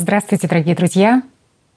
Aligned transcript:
Здравствуйте, 0.00 0.46
дорогие 0.46 0.76
друзья! 0.76 1.24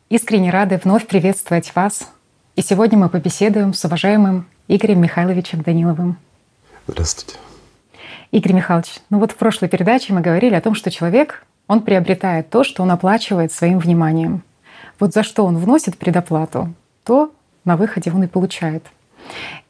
Искренне 0.10 0.52
рады 0.52 0.80
вновь 0.84 1.08
приветствовать 1.08 1.74
вас. 1.74 2.08
И 2.56 2.62
сегодня 2.62 2.96
мы 2.96 3.10
побеседуем 3.10 3.74
с 3.74 3.84
уважаемым 3.84 4.48
Игорем 4.68 5.02
Михайловичем 5.02 5.64
Даниловым. 5.64 6.20
Здравствуйте. 6.86 7.40
Игорь 8.30 8.54
Михайлович, 8.54 9.00
ну 9.10 9.18
вот 9.18 9.32
в 9.32 9.38
прошлой 9.38 9.70
передаче 9.70 10.14
мы 10.14 10.22
говорили 10.22 10.54
о 10.54 10.62
том, 10.62 10.76
что 10.76 10.92
человек, 10.92 11.44
он 11.66 11.82
приобретает 11.82 12.52
то, 12.52 12.64
что 12.64 12.84
он 12.84 12.92
оплачивает 12.92 13.52
своим 13.52 13.80
вниманием. 13.80 14.44
Вот 15.00 15.16
за 15.16 15.24
что 15.24 15.44
он 15.44 15.58
вносит 15.58 15.98
предоплату, 15.98 16.72
то 17.04 17.34
на 17.66 17.76
выходе 17.76 18.12
он 18.12 18.22
и 18.22 18.28
получает. 18.28 18.86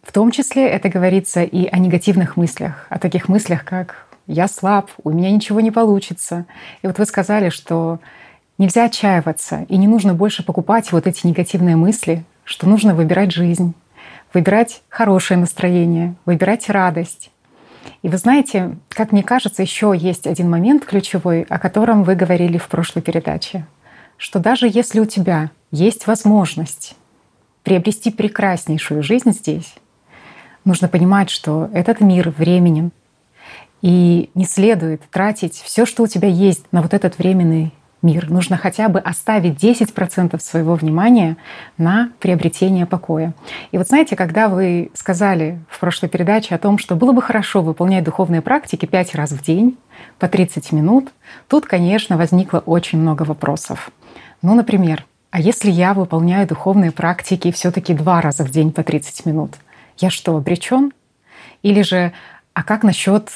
В 0.03 0.11
том 0.11 0.29
числе 0.29 0.67
это 0.67 0.89
говорится 0.89 1.41
и 1.41 1.67
о 1.67 1.77
негативных 1.77 2.35
мыслях, 2.35 2.85
о 2.89 2.99
таких 2.99 3.29
мыслях, 3.29 3.63
как 3.63 4.07
«я 4.27 4.49
слаб», 4.49 4.91
«у 5.05 5.09
меня 5.09 5.31
ничего 5.31 5.61
не 5.61 5.71
получится». 5.71 6.45
И 6.81 6.87
вот 6.87 6.99
вы 6.99 7.05
сказали, 7.05 7.47
что 7.47 8.01
нельзя 8.61 8.85
отчаиваться, 8.85 9.65
и 9.69 9.77
не 9.77 9.87
нужно 9.87 10.13
больше 10.13 10.43
покупать 10.43 10.91
вот 10.91 11.07
эти 11.07 11.25
негативные 11.25 11.75
мысли, 11.75 12.23
что 12.43 12.69
нужно 12.69 12.93
выбирать 12.93 13.31
жизнь, 13.31 13.73
выбирать 14.35 14.83
хорошее 14.87 15.39
настроение, 15.39 16.13
выбирать 16.25 16.69
радость. 16.69 17.31
И 18.03 18.07
вы 18.07 18.17
знаете, 18.17 18.77
как 18.89 19.11
мне 19.11 19.23
кажется, 19.23 19.63
еще 19.63 19.95
есть 19.97 20.27
один 20.27 20.47
момент 20.47 20.85
ключевой, 20.85 21.41
о 21.41 21.57
котором 21.57 22.03
вы 22.03 22.13
говорили 22.13 22.59
в 22.59 22.67
прошлой 22.67 23.01
передаче, 23.01 23.65
что 24.17 24.37
даже 24.37 24.69
если 24.71 24.99
у 24.99 25.05
тебя 25.05 25.49
есть 25.71 26.05
возможность 26.05 26.95
приобрести 27.63 28.11
прекраснейшую 28.11 29.01
жизнь 29.01 29.31
здесь, 29.31 29.73
нужно 30.65 30.87
понимать, 30.87 31.31
что 31.31 31.67
этот 31.73 31.99
мир 31.99 32.29
временен, 32.29 32.91
и 33.81 34.29
не 34.35 34.45
следует 34.45 35.01
тратить 35.09 35.55
все, 35.55 35.87
что 35.87 36.03
у 36.03 36.07
тебя 36.07 36.27
есть 36.27 36.71
на 36.71 36.83
вот 36.83 36.93
этот 36.93 37.17
временный 37.17 37.73
мир. 38.01 38.29
Нужно 38.29 38.57
хотя 38.57 38.89
бы 38.89 38.99
оставить 38.99 39.63
10% 39.63 40.39
своего 40.39 40.75
внимания 40.75 41.37
на 41.77 42.11
приобретение 42.19 42.85
покоя. 42.85 43.33
И 43.71 43.77
вот 43.77 43.87
знаете, 43.87 44.15
когда 44.15 44.47
вы 44.47 44.91
сказали 44.93 45.59
в 45.69 45.79
прошлой 45.79 46.09
передаче 46.09 46.55
о 46.55 46.57
том, 46.57 46.77
что 46.77 46.95
было 46.95 47.11
бы 47.11 47.21
хорошо 47.21 47.61
выполнять 47.61 48.03
духовные 48.03 48.41
практики 48.41 48.85
5 48.85 49.15
раз 49.15 49.31
в 49.31 49.43
день 49.43 49.77
по 50.19 50.27
30 50.27 50.71
минут, 50.71 51.11
тут, 51.47 51.65
конечно, 51.65 52.17
возникло 52.17 52.59
очень 52.59 52.99
много 52.99 53.23
вопросов. 53.23 53.91
Ну, 54.41 54.55
например, 54.55 55.05
а 55.29 55.39
если 55.39 55.71
я 55.71 55.93
выполняю 55.93 56.47
духовные 56.47 56.91
практики 56.91 57.51
все-таки 57.51 57.93
два 57.93 58.21
раза 58.21 58.43
в 58.43 58.49
день 58.49 58.71
по 58.71 58.83
30 58.83 59.25
минут, 59.25 59.53
я 59.97 60.09
что, 60.09 60.35
обречен? 60.35 60.91
Или 61.63 61.83
же, 61.83 62.11
а 62.53 62.63
как 62.63 62.83
насчет 62.83 63.29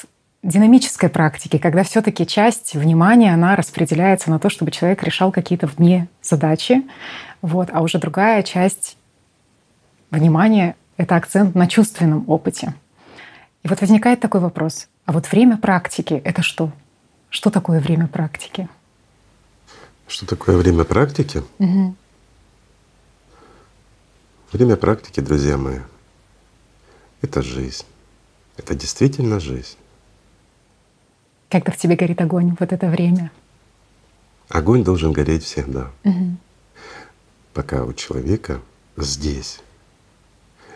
динамической 0.46 1.10
практики, 1.10 1.58
когда 1.58 1.84
все-таки 1.84 2.26
часть 2.26 2.76
внимания, 2.76 3.34
она 3.34 3.56
распределяется 3.56 4.30
на 4.30 4.40
то, 4.40 4.50
чтобы 4.50 4.72
человек 4.72 5.02
решал 5.04 5.32
какие-то 5.32 5.66
вне 5.66 6.08
задачи, 6.22 6.84
вот, 7.42 7.70
а 7.74 7.82
уже 7.82 7.98
другая 7.98 8.44
часть 8.44 8.98
внимания— 10.12 10.76
это 10.98 11.16
акцент 11.16 11.56
на 11.56 11.68
чувственном 11.68 12.30
опыте. 12.30 12.76
И 13.64 13.68
вот 13.68 13.82
возникает 13.82 14.20
такой 14.20 14.40
вопрос. 14.40 14.88
А 15.06 15.12
вот 15.12 15.32
время 15.32 15.58
практики— 15.58 16.14
это 16.24 16.44
что? 16.44 16.72
Что 17.30 17.50
такое 17.50 17.80
время 17.80 18.08
практики? 18.08 18.70
Что 20.08 20.28
такое 20.28 20.58
время 20.58 20.84
практики? 20.84 21.42
Угу. 21.58 21.96
Время 24.54 24.76
практики, 24.76 25.20
друзья 25.22 25.58
мои, 25.58 25.80
это 27.24 27.42
жизнь. 27.42 27.86
Это 28.58 28.76
действительно 28.76 29.40
жизнь 29.40 29.78
когда 31.50 31.72
в 31.72 31.78
тебе 31.78 31.96
горит 31.96 32.22
огонь 32.22 32.56
вот 32.60 32.72
это 32.74 32.88
время? 32.88 33.32
Огонь 34.50 34.84
должен 34.84 35.12
гореть 35.12 35.44
всегда. 35.44 35.92
Угу. 36.04 36.38
Пока 37.54 37.84
у 37.84 37.94
человека 37.94 38.62
здесь 38.98 39.60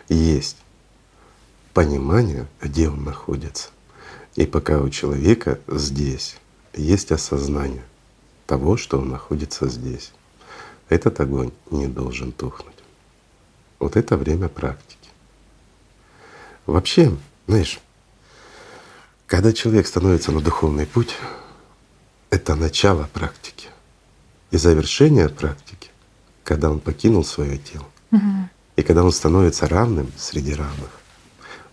есть 0.08 0.56
понимание, 1.72 2.46
где 2.60 2.88
он 2.88 3.04
находится. 3.04 3.68
И 4.34 4.46
пока 4.46 4.78
у 4.80 4.88
человека 4.88 5.60
здесь 5.68 6.36
есть 6.74 7.12
осознание 7.12 7.84
того, 8.46 8.76
что 8.76 8.98
он 8.98 9.10
находится 9.10 9.68
здесь. 9.68 10.12
Этот 10.88 11.20
огонь 11.20 11.52
не 11.70 11.86
должен 11.86 12.32
тухнуть. 12.32 12.74
Вот 13.78 13.96
это 13.96 14.16
время 14.16 14.48
практики. 14.48 15.08
Вообще, 16.66 17.16
знаешь, 17.46 17.80
когда 19.30 19.52
человек 19.52 19.86
становится 19.86 20.32
на 20.32 20.40
духовный 20.40 20.86
путь, 20.86 21.14
это 22.30 22.56
начало 22.56 23.08
практики 23.12 23.68
и 24.50 24.56
завершение 24.56 25.28
практики, 25.28 25.90
когда 26.42 26.68
он 26.68 26.80
покинул 26.80 27.24
свое 27.24 27.56
тело. 27.56 27.86
Угу. 28.10 28.48
И 28.74 28.82
когда 28.82 29.04
он 29.04 29.12
становится 29.12 29.68
равным 29.68 30.10
среди 30.18 30.52
равных, 30.52 30.90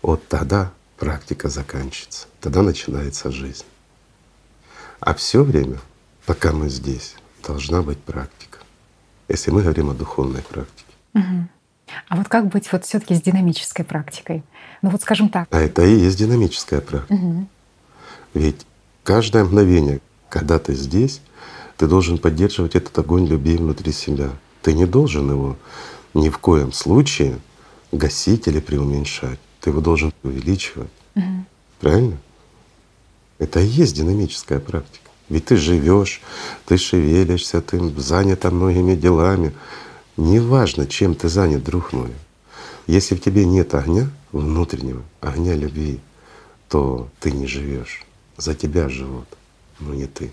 вот 0.02 0.28
тогда 0.28 0.70
практика 0.98 1.48
заканчивается, 1.48 2.28
тогда 2.40 2.62
начинается 2.62 3.32
жизнь. 3.32 3.64
А 5.00 5.12
все 5.14 5.42
время, 5.42 5.80
пока 6.26 6.52
мы 6.52 6.68
здесь, 6.68 7.16
должна 7.44 7.82
быть 7.82 7.98
практика. 7.98 8.58
Если 9.26 9.50
мы 9.50 9.62
говорим 9.62 9.90
о 9.90 9.94
духовной 9.94 10.42
практике. 10.42 10.94
Угу. 11.14 11.48
А 12.08 12.16
вот 12.16 12.28
как 12.28 12.48
быть 12.48 12.70
вот 12.72 12.84
все-таки 12.84 13.14
с 13.14 13.22
динамической 13.22 13.84
практикой? 13.84 14.42
Ну 14.82 14.90
вот 14.90 15.02
скажем 15.02 15.28
так. 15.28 15.48
А 15.50 15.60
это 15.60 15.84
и 15.84 15.94
есть 15.94 16.18
динамическая 16.18 16.80
практика. 16.80 17.14
Угу. 17.14 17.46
Ведь 18.34 18.66
каждое 19.02 19.44
мгновение, 19.44 20.00
когда 20.28 20.58
ты 20.58 20.74
здесь, 20.74 21.20
ты 21.76 21.86
должен 21.86 22.18
поддерживать 22.18 22.74
этот 22.74 22.96
огонь 22.98 23.26
любви 23.26 23.56
внутри 23.56 23.92
себя. 23.92 24.30
Ты 24.62 24.72
не 24.72 24.86
должен 24.86 25.30
его 25.30 25.56
ни 26.14 26.28
в 26.28 26.38
коем 26.38 26.72
случае 26.72 27.38
гасить 27.92 28.48
или 28.48 28.60
преуменьшать. 28.60 29.38
Ты 29.60 29.70
его 29.70 29.80
должен 29.80 30.12
увеличивать. 30.22 30.90
Угу. 31.14 31.44
Правильно? 31.80 32.16
Это 33.38 33.60
и 33.60 33.66
есть 33.66 33.94
динамическая 33.94 34.58
практика. 34.58 35.08
Ведь 35.28 35.46
ты 35.46 35.56
живешь, 35.56 36.20
ты 36.66 36.76
шевелишься, 36.78 37.60
ты 37.60 37.78
занят 38.00 38.44
многими 38.44 38.94
делами. 38.94 39.52
Неважно, 40.18 40.86
чем 40.88 41.14
ты 41.14 41.28
занят, 41.28 41.62
друг 41.62 41.92
мой. 41.92 42.10
Если 42.88 43.14
в 43.14 43.20
тебе 43.20 43.46
нет 43.46 43.72
огня 43.74 44.08
внутреннего, 44.32 45.04
огня 45.20 45.54
любви, 45.54 46.00
то 46.68 47.08
ты 47.20 47.30
не 47.30 47.46
живешь. 47.46 48.04
За 48.36 48.52
тебя 48.56 48.88
живут, 48.88 49.28
но 49.78 49.94
не 49.94 50.06
ты. 50.06 50.32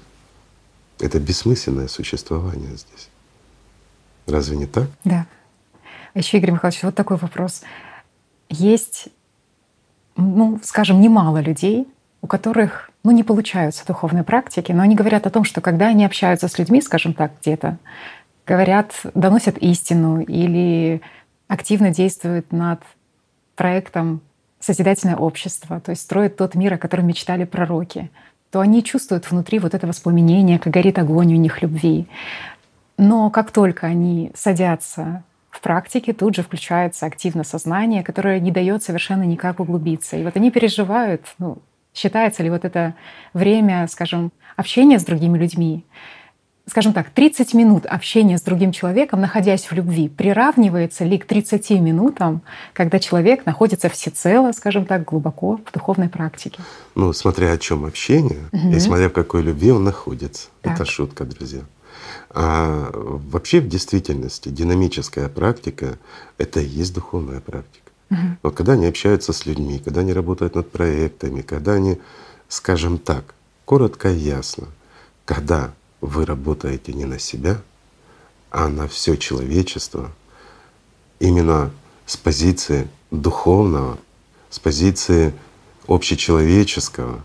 Это 0.99 1.19
бессмысленное 1.19 1.87
существование 1.87 2.71
здесь. 2.71 3.09
Разве 4.25 4.57
не 4.57 4.65
так? 4.65 4.87
Да. 5.03 5.27
А 6.15 6.17
еще, 6.17 6.39
Игорь 6.39 6.51
Михайлович, 6.51 6.81
вот 6.81 6.95
такой 6.95 7.17
вопрос. 7.17 7.61
Есть, 8.49 9.09
ну, 10.17 10.59
скажем, 10.63 10.99
немало 10.99 11.41
людей, 11.41 11.87
у 12.23 12.27
которых 12.27 12.89
ну, 13.03 13.11
не 13.11 13.21
получаются 13.21 13.85
духовные 13.85 14.23
практики, 14.23 14.71
но 14.71 14.81
они 14.81 14.95
говорят 14.95 15.27
о 15.27 15.29
том, 15.29 15.43
что 15.43 15.61
когда 15.61 15.89
они 15.89 16.05
общаются 16.05 16.47
с 16.47 16.57
людьми, 16.57 16.81
скажем 16.81 17.13
так, 17.13 17.33
где-то, 17.41 17.77
говорят, 18.45 18.93
доносят 19.13 19.57
истину 19.57 20.21
или 20.21 21.01
активно 21.47 21.91
действуют 21.91 22.51
над 22.51 22.81
проектом 23.55 24.21
созидательное 24.59 25.15
общество, 25.15 25.79
то 25.79 25.91
есть 25.91 26.01
строят 26.01 26.37
тот 26.37 26.55
мир, 26.55 26.73
о 26.73 26.77
котором 26.77 27.07
мечтали 27.07 27.43
пророки, 27.43 28.09
то 28.51 28.61
они 28.61 28.83
чувствуют 28.83 29.29
внутри 29.29 29.59
вот 29.59 29.73
это 29.73 29.85
воспламенение, 29.85 30.59
как 30.59 30.73
горит 30.73 30.97
огонь 30.97 31.33
у 31.33 31.37
них 31.37 31.61
любви. 31.61 32.07
Но 32.97 33.29
как 33.29 33.51
только 33.51 33.87
они 33.87 34.31
садятся 34.33 35.23
в 35.49 35.61
практике, 35.61 36.13
тут 36.13 36.35
же 36.35 36.41
включается 36.41 37.05
активно 37.05 37.43
сознание, 37.43 38.03
которое 38.03 38.39
не 38.39 38.51
дает 38.51 38.83
совершенно 38.83 39.23
никак 39.23 39.59
углубиться. 39.59 40.17
И 40.17 40.23
вот 40.23 40.35
они 40.35 40.51
переживают, 40.51 41.21
ну, 41.37 41.59
считается 41.93 42.43
ли 42.43 42.49
вот 42.49 42.65
это 42.65 42.95
время, 43.33 43.87
скажем, 43.87 44.31
общения 44.55 44.99
с 44.99 45.05
другими 45.05 45.37
людьми, 45.37 45.85
скажем 46.67 46.93
так, 46.93 47.09
30 47.11 47.53
минут 47.53 47.85
общения 47.85 48.37
с 48.37 48.41
другим 48.41 48.71
человеком, 48.71 49.21
находясь 49.21 49.65
в 49.65 49.71
любви, 49.73 50.09
приравнивается 50.09 51.03
ли 51.03 51.17
к 51.17 51.25
30 51.25 51.69
минутам, 51.71 52.41
когда 52.73 52.99
человек 52.99 53.45
находится 53.45 53.89
всецело, 53.89 54.51
скажем 54.51 54.85
так, 54.85 55.05
глубоко 55.05 55.59
в 55.63 55.71
духовной 55.71 56.09
практике? 56.09 56.59
Ну, 56.95 57.13
смотря 57.13 57.51
о 57.51 57.57
чем 57.57 57.85
общение, 57.85 58.49
угу. 58.51 58.69
и 58.69 58.79
смотря 58.79 59.09
в 59.09 59.13
какой 59.13 59.43
любви 59.43 59.71
он 59.71 59.83
находится. 59.83 60.47
Так. 60.61 60.73
Это 60.73 60.85
шутка, 60.85 61.25
друзья. 61.25 61.61
А 62.31 62.89
вообще 62.93 63.61
в 63.61 63.67
действительности 63.67 64.49
динамическая 64.49 65.29
практика— 65.29 65.97
это 66.37 66.59
и 66.59 66.65
есть 66.65 66.93
духовная 66.93 67.41
практика. 67.41 67.91
Угу. 68.09 68.19
Вот 68.43 68.55
когда 68.55 68.73
они 68.73 68.87
общаются 68.87 69.33
с 69.33 69.45
людьми, 69.45 69.79
когда 69.83 70.01
они 70.01 70.13
работают 70.13 70.55
над 70.55 70.71
проектами, 70.71 71.41
когда 71.41 71.73
они, 71.73 71.99
скажем 72.49 72.97
так, 72.97 73.35
коротко 73.65 74.09
и 74.09 74.17
ясно, 74.17 74.67
когда 75.25 75.71
вы 76.01 76.25
работаете 76.25 76.93
не 76.93 77.05
на 77.05 77.19
себя, 77.19 77.61
а 78.51 78.67
на 78.67 78.87
все 78.87 79.15
человечество, 79.15 80.11
именно 81.19 81.71
с 82.05 82.17
позиции 82.17 82.87
духовного, 83.11 83.97
с 84.49 84.59
позиции 84.59 85.33
общечеловеческого, 85.87 87.23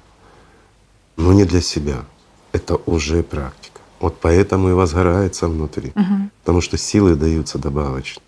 но 1.16 1.32
не 1.32 1.44
для 1.44 1.60
себя. 1.60 2.04
Это 2.52 2.76
уже 2.86 3.22
практика. 3.22 3.80
Вот 4.00 4.18
поэтому 4.20 4.70
и 4.70 4.72
возгорается 4.72 5.46
внутри. 5.46 5.92
Мгм. 5.94 6.30
Потому 6.40 6.60
что 6.60 6.78
силы 6.78 7.14
даются 7.14 7.58
добавочно. 7.58 8.22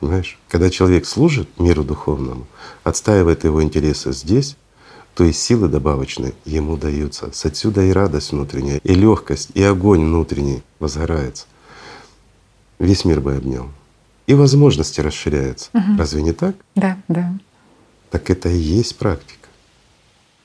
Понимаешь? 0.00 0.38
Когда 0.48 0.70
человек 0.70 1.06
служит 1.06 1.58
миру 1.58 1.84
духовному, 1.84 2.46
отстаивает 2.84 3.44
его 3.44 3.62
интересы 3.62 4.12
здесь, 4.12 4.56
то 5.18 5.24
есть 5.24 5.42
силы 5.42 5.66
добавочные 5.66 6.32
ему 6.44 6.76
даются. 6.76 7.32
С 7.32 7.44
отсюда 7.44 7.82
и 7.82 7.90
радость 7.90 8.30
внутренняя, 8.30 8.78
и 8.84 8.94
легкость, 8.94 9.50
и 9.52 9.60
огонь 9.64 10.04
внутренний 10.04 10.62
возгорается. 10.78 11.46
Весь 12.78 13.04
мир 13.04 13.20
бы 13.20 13.34
обнял. 13.34 13.66
И 14.28 14.34
возможности 14.34 15.00
расширяются. 15.00 15.70
Мгм. 15.72 15.98
Разве 15.98 16.22
не 16.22 16.30
так? 16.32 16.54
Да, 16.76 16.98
да. 17.08 17.32
Так 18.10 18.30
это 18.30 18.48
и 18.48 18.56
есть 18.58 18.96
практика. 18.96 19.48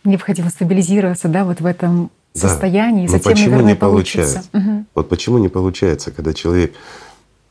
Необходимо 0.06 0.50
стабилизироваться, 0.50 1.28
да, 1.28 1.46
вот 1.46 1.62
в 1.62 1.68
этом 1.68 2.10
Да. 2.34 2.40
состоянии, 2.50 3.06
Но 3.06 3.12
затем, 3.12 3.32
почему 3.34 3.50
наверное, 3.52 3.74
не 3.74 3.78
получится. 3.80 4.18
получается? 4.24 4.50
Мгм. 4.54 4.88
Вот 4.96 5.08
почему 5.08 5.38
не 5.38 5.50
получается, 5.50 6.10
когда 6.10 6.34
человек 6.34 6.74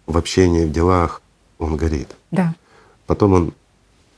в 0.08 0.18
общении, 0.18 0.64
в 0.64 0.72
делах, 0.72 1.22
он 1.60 1.76
горит. 1.76 2.08
Да. 2.32 2.56
Потом 3.06 3.32
он 3.32 3.54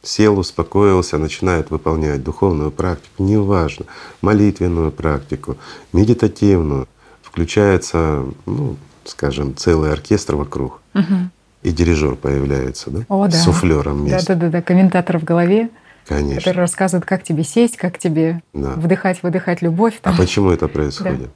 сел, 0.05 0.39
успокоился, 0.39 1.19
начинает 1.19 1.71
выполнять 1.71 2.23
духовную 2.23 2.71
практику, 2.71 3.23
неважно, 3.23 3.87
молитвенную 4.21 4.93
практику, 4.93 5.57
медитативную, 5.93 6.87
включается, 7.23 8.25
ну, 8.47 8.77
скажем, 9.05 9.57
целый 9.57 9.93
оркестр 9.93 10.37
вокруг, 10.37 10.81
Мгм. 10.95 11.31
и 11.63 11.71
дирижер 11.73 12.15
появляется, 12.17 12.91
да? 12.91 13.01
О, 13.09 13.27
да. 13.27 13.33
С 13.33 13.45
суфлером 13.45 13.99
вместе. 14.03 14.27
Да, 14.29 14.35
да, 14.35 14.41
да, 14.47 14.49
да. 14.53 14.63
Комментатор 14.63 15.19
в 15.19 15.25
голове, 15.25 15.71
Конечно. 16.07 16.37
который 16.41 16.59
рассказывает, 16.59 17.07
как 17.07 17.23
тебе 17.25 17.43
сесть, 17.45 17.77
как 17.77 17.99
тебе 17.99 18.43
Да. 18.53 18.75
вдыхать, 18.77 19.23
выдыхать 19.23 19.63
любовь. 19.63 19.99
А 20.03 20.11
там. 20.11 20.17
почему 20.17 20.51
это 20.51 20.69
происходит? 20.69 21.31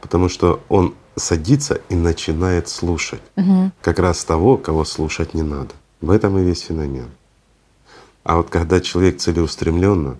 Потому 0.00 0.28
что 0.28 0.60
он 0.68 0.94
садится 1.16 1.80
и 1.88 1.94
начинает 1.96 2.68
слушать 2.68 3.20
Мгм. 3.36 3.72
как 3.82 3.98
раз 3.98 4.24
того, 4.24 4.56
кого 4.56 4.84
слушать 4.84 5.34
не 5.34 5.42
надо. 5.42 5.70
В 6.00 6.10
этом 6.12 6.38
и 6.38 6.44
весь 6.44 6.60
феномен. 6.60 7.06
А 8.28 8.36
вот 8.36 8.50
когда 8.50 8.78
человек 8.82 9.16
целеустремленно, 9.16 10.18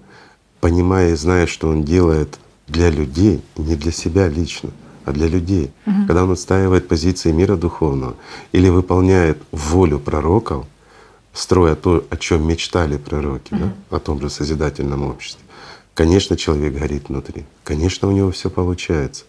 понимая 0.63 1.11
и 1.11 1.15
зная, 1.15 1.47
что 1.47 1.69
он 1.69 1.85
делает 1.85 2.39
для 2.67 2.89
людей, 2.89 3.43
не 3.59 3.77
для 3.77 3.93
себя 3.93 4.29
лично, 4.29 4.71
а 5.05 5.13
для 5.13 5.29
людей, 5.29 5.71
Мгм. 5.85 6.07
когда 6.07 6.25
он 6.25 6.31
отстаивает 6.31 6.89
позиции 6.89 7.31
мира 7.33 7.57
духовного 7.57 8.17
или 8.53 8.71
выполняет 8.71 9.37
волю 9.53 9.99
пророков, 10.01 10.65
строя 11.35 11.75
то, 11.75 12.03
о 12.09 12.17
чем 12.17 12.49
мечтали 12.49 12.97
пророки, 12.97 13.49
да, 13.51 13.75
о 13.91 13.99
том 13.99 14.23
же 14.23 14.31
созидательном 14.31 15.03
обществе, 15.03 15.45
конечно, 15.93 16.35
человек 16.39 16.79
горит 16.79 17.11
внутри, 17.11 17.45
конечно, 17.63 18.09
у 18.09 18.13
него 18.13 18.31
все 18.31 18.49
получается. 18.49 19.25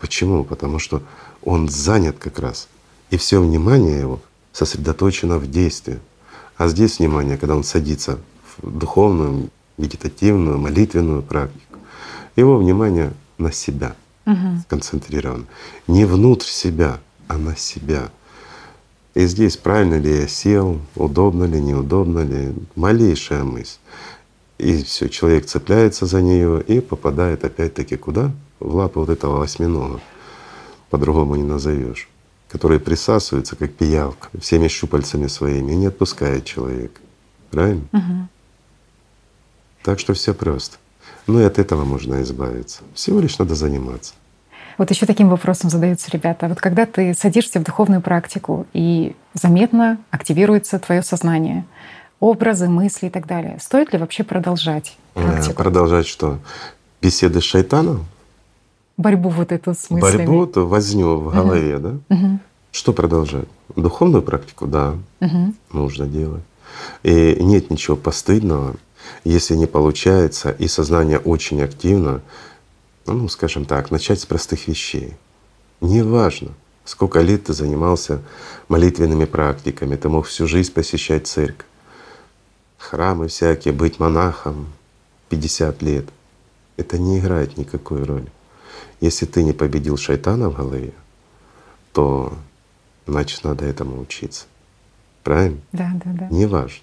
Почему? 0.00 0.42
Потому 0.42 0.80
что 0.80 1.00
он 1.44 1.68
занят 1.68 2.16
как 2.18 2.40
раз, 2.40 2.66
и 3.10 3.18
все 3.18 3.40
внимание 3.40 4.00
его 4.00 4.18
сосредоточено 4.52 5.38
в 5.38 5.48
действии. 5.48 6.00
А 6.56 6.68
здесь 6.68 6.98
внимание, 6.98 7.36
когда 7.36 7.54
он 7.54 7.64
садится 7.64 8.18
в 8.62 8.70
духовную, 8.78 9.50
медитативную, 9.76 10.58
молитвенную 10.58 11.22
практику, 11.22 11.78
его 12.34 12.56
внимание 12.56 13.12
на 13.38 13.52
себя 13.52 13.94
Мгм. 14.24 14.60
сконцентрировано. 14.66 15.44
Не 15.86 16.04
внутрь 16.04 16.46
себя, 16.48 16.98
а 17.28 17.36
на 17.36 17.56
себя. 17.56 18.10
И 19.14 19.26
здесь 19.26 19.56
правильно 19.56 19.98
ли 19.98 20.20
я 20.22 20.28
сел, 20.28 20.78
удобно 20.94 21.44
ли, 21.44 21.60
неудобно 21.60 22.20
ли, 22.20 22.54
малейшая 22.74 23.44
мысль. 23.44 23.78
И 24.58 24.82
все, 24.82 25.08
человек 25.08 25.46
цепляется 25.46 26.06
за 26.06 26.22
нее 26.22 26.62
и 26.62 26.80
попадает 26.80 27.44
опять-таки 27.44 27.96
куда? 27.96 28.32
В 28.58 28.74
лапы 28.74 29.00
вот 29.00 29.10
этого 29.10 29.44
осьминога. 29.44 30.00
По-другому 30.90 31.36
не 31.36 31.42
назовешь 31.44 32.08
который 32.48 32.78
присасывается, 32.78 33.56
как 33.56 33.72
пиявка, 33.72 34.28
всеми 34.40 34.68
щупальцами 34.68 35.26
своими 35.26 35.72
и 35.72 35.76
не 35.76 35.86
отпускает 35.86 36.44
человека. 36.44 37.00
Правильно? 37.50 37.82
Мгм. 37.92 38.28
Так 39.82 39.98
что 40.00 40.14
все 40.14 40.34
просто. 40.34 40.76
Ну 41.26 41.40
и 41.40 41.44
от 41.44 41.58
этого 41.58 41.84
можно 41.84 42.22
избавиться. 42.22 42.82
Всего 42.94 43.20
лишь 43.20 43.38
надо 43.38 43.54
заниматься. 43.54 44.14
Вот 44.78 44.90
еще 44.90 45.06
таким 45.06 45.28
вопросом 45.28 45.70
задаются 45.70 46.10
ребята. 46.10 46.48
Вот 46.48 46.60
когда 46.60 46.86
ты 46.86 47.14
садишься 47.14 47.60
в 47.60 47.62
духовную 47.64 48.02
практику 48.02 48.66
и 48.74 49.16
заметно 49.32 49.98
активируется 50.10 50.78
твое 50.78 51.02
сознание, 51.02 51.64
образы, 52.20 52.68
мысли 52.68 53.06
и 53.06 53.10
так 53.10 53.26
далее, 53.26 53.58
стоит 53.60 53.92
ли 53.92 53.98
вообще 53.98 54.22
продолжать 54.22 54.96
Э, 55.14 55.22
практику? 55.22 55.54
Продолжать 55.54 56.06
что? 56.06 56.38
Беседы 57.00 57.40
с 57.40 57.44
шайтаном? 57.44 58.06
Борьбу 58.96 59.28
вот 59.28 59.52
эту 59.52 59.74
с 59.74 59.90
мыслями. 59.90 60.16
Борьбу, 60.26 60.46
то 60.46 60.66
возню 60.66 61.16
в 61.18 61.32
голове, 61.34 61.78
да? 61.78 61.94
Мгм. 62.08 62.40
Что 62.72 62.92
продолжать? 62.92 63.48
Духовную 63.74 64.22
практику, 64.22 64.66
да, 64.66 64.94
Мгм. 65.20 65.54
нужно 65.72 66.06
делать. 66.06 66.42
И 67.02 67.36
нет 67.40 67.70
ничего 67.70 67.96
постыдного, 67.96 68.76
если 69.24 69.54
не 69.54 69.66
получается, 69.66 70.50
и 70.50 70.66
сознание 70.68 71.18
очень 71.18 71.62
активно, 71.62 72.20
ну, 73.06 73.28
скажем 73.28 73.64
так, 73.64 73.90
начать 73.90 74.20
с 74.20 74.26
простых 74.26 74.66
вещей. 74.68 75.14
Неважно, 75.80 76.48
сколько 76.84 77.20
лет 77.20 77.44
ты 77.44 77.52
занимался 77.52 78.20
молитвенными 78.68 79.26
практиками, 79.26 79.96
ты 79.96 80.08
мог 80.08 80.26
всю 80.26 80.46
жизнь 80.46 80.72
посещать 80.72 81.26
церковь, 81.26 81.66
храмы 82.78 83.28
всякие, 83.28 83.74
быть 83.74 83.98
монахом 84.00 84.66
50 85.28 85.82
лет. 85.82 86.06
Это 86.76 86.98
не 86.98 87.18
играет 87.18 87.56
никакой 87.58 88.02
роли. 88.02 88.26
Если 89.00 89.26
ты 89.26 89.42
не 89.42 89.52
победил 89.52 89.96
шайтана 89.96 90.48
в 90.50 90.56
голове, 90.56 90.92
то 91.92 92.32
значит 93.06 93.44
надо 93.44 93.64
этому 93.64 94.00
учиться. 94.00 94.46
Правильно? 95.22 95.58
Да, 95.72 95.90
да, 96.04 96.10
да. 96.12 96.28
Неважно. 96.30 96.80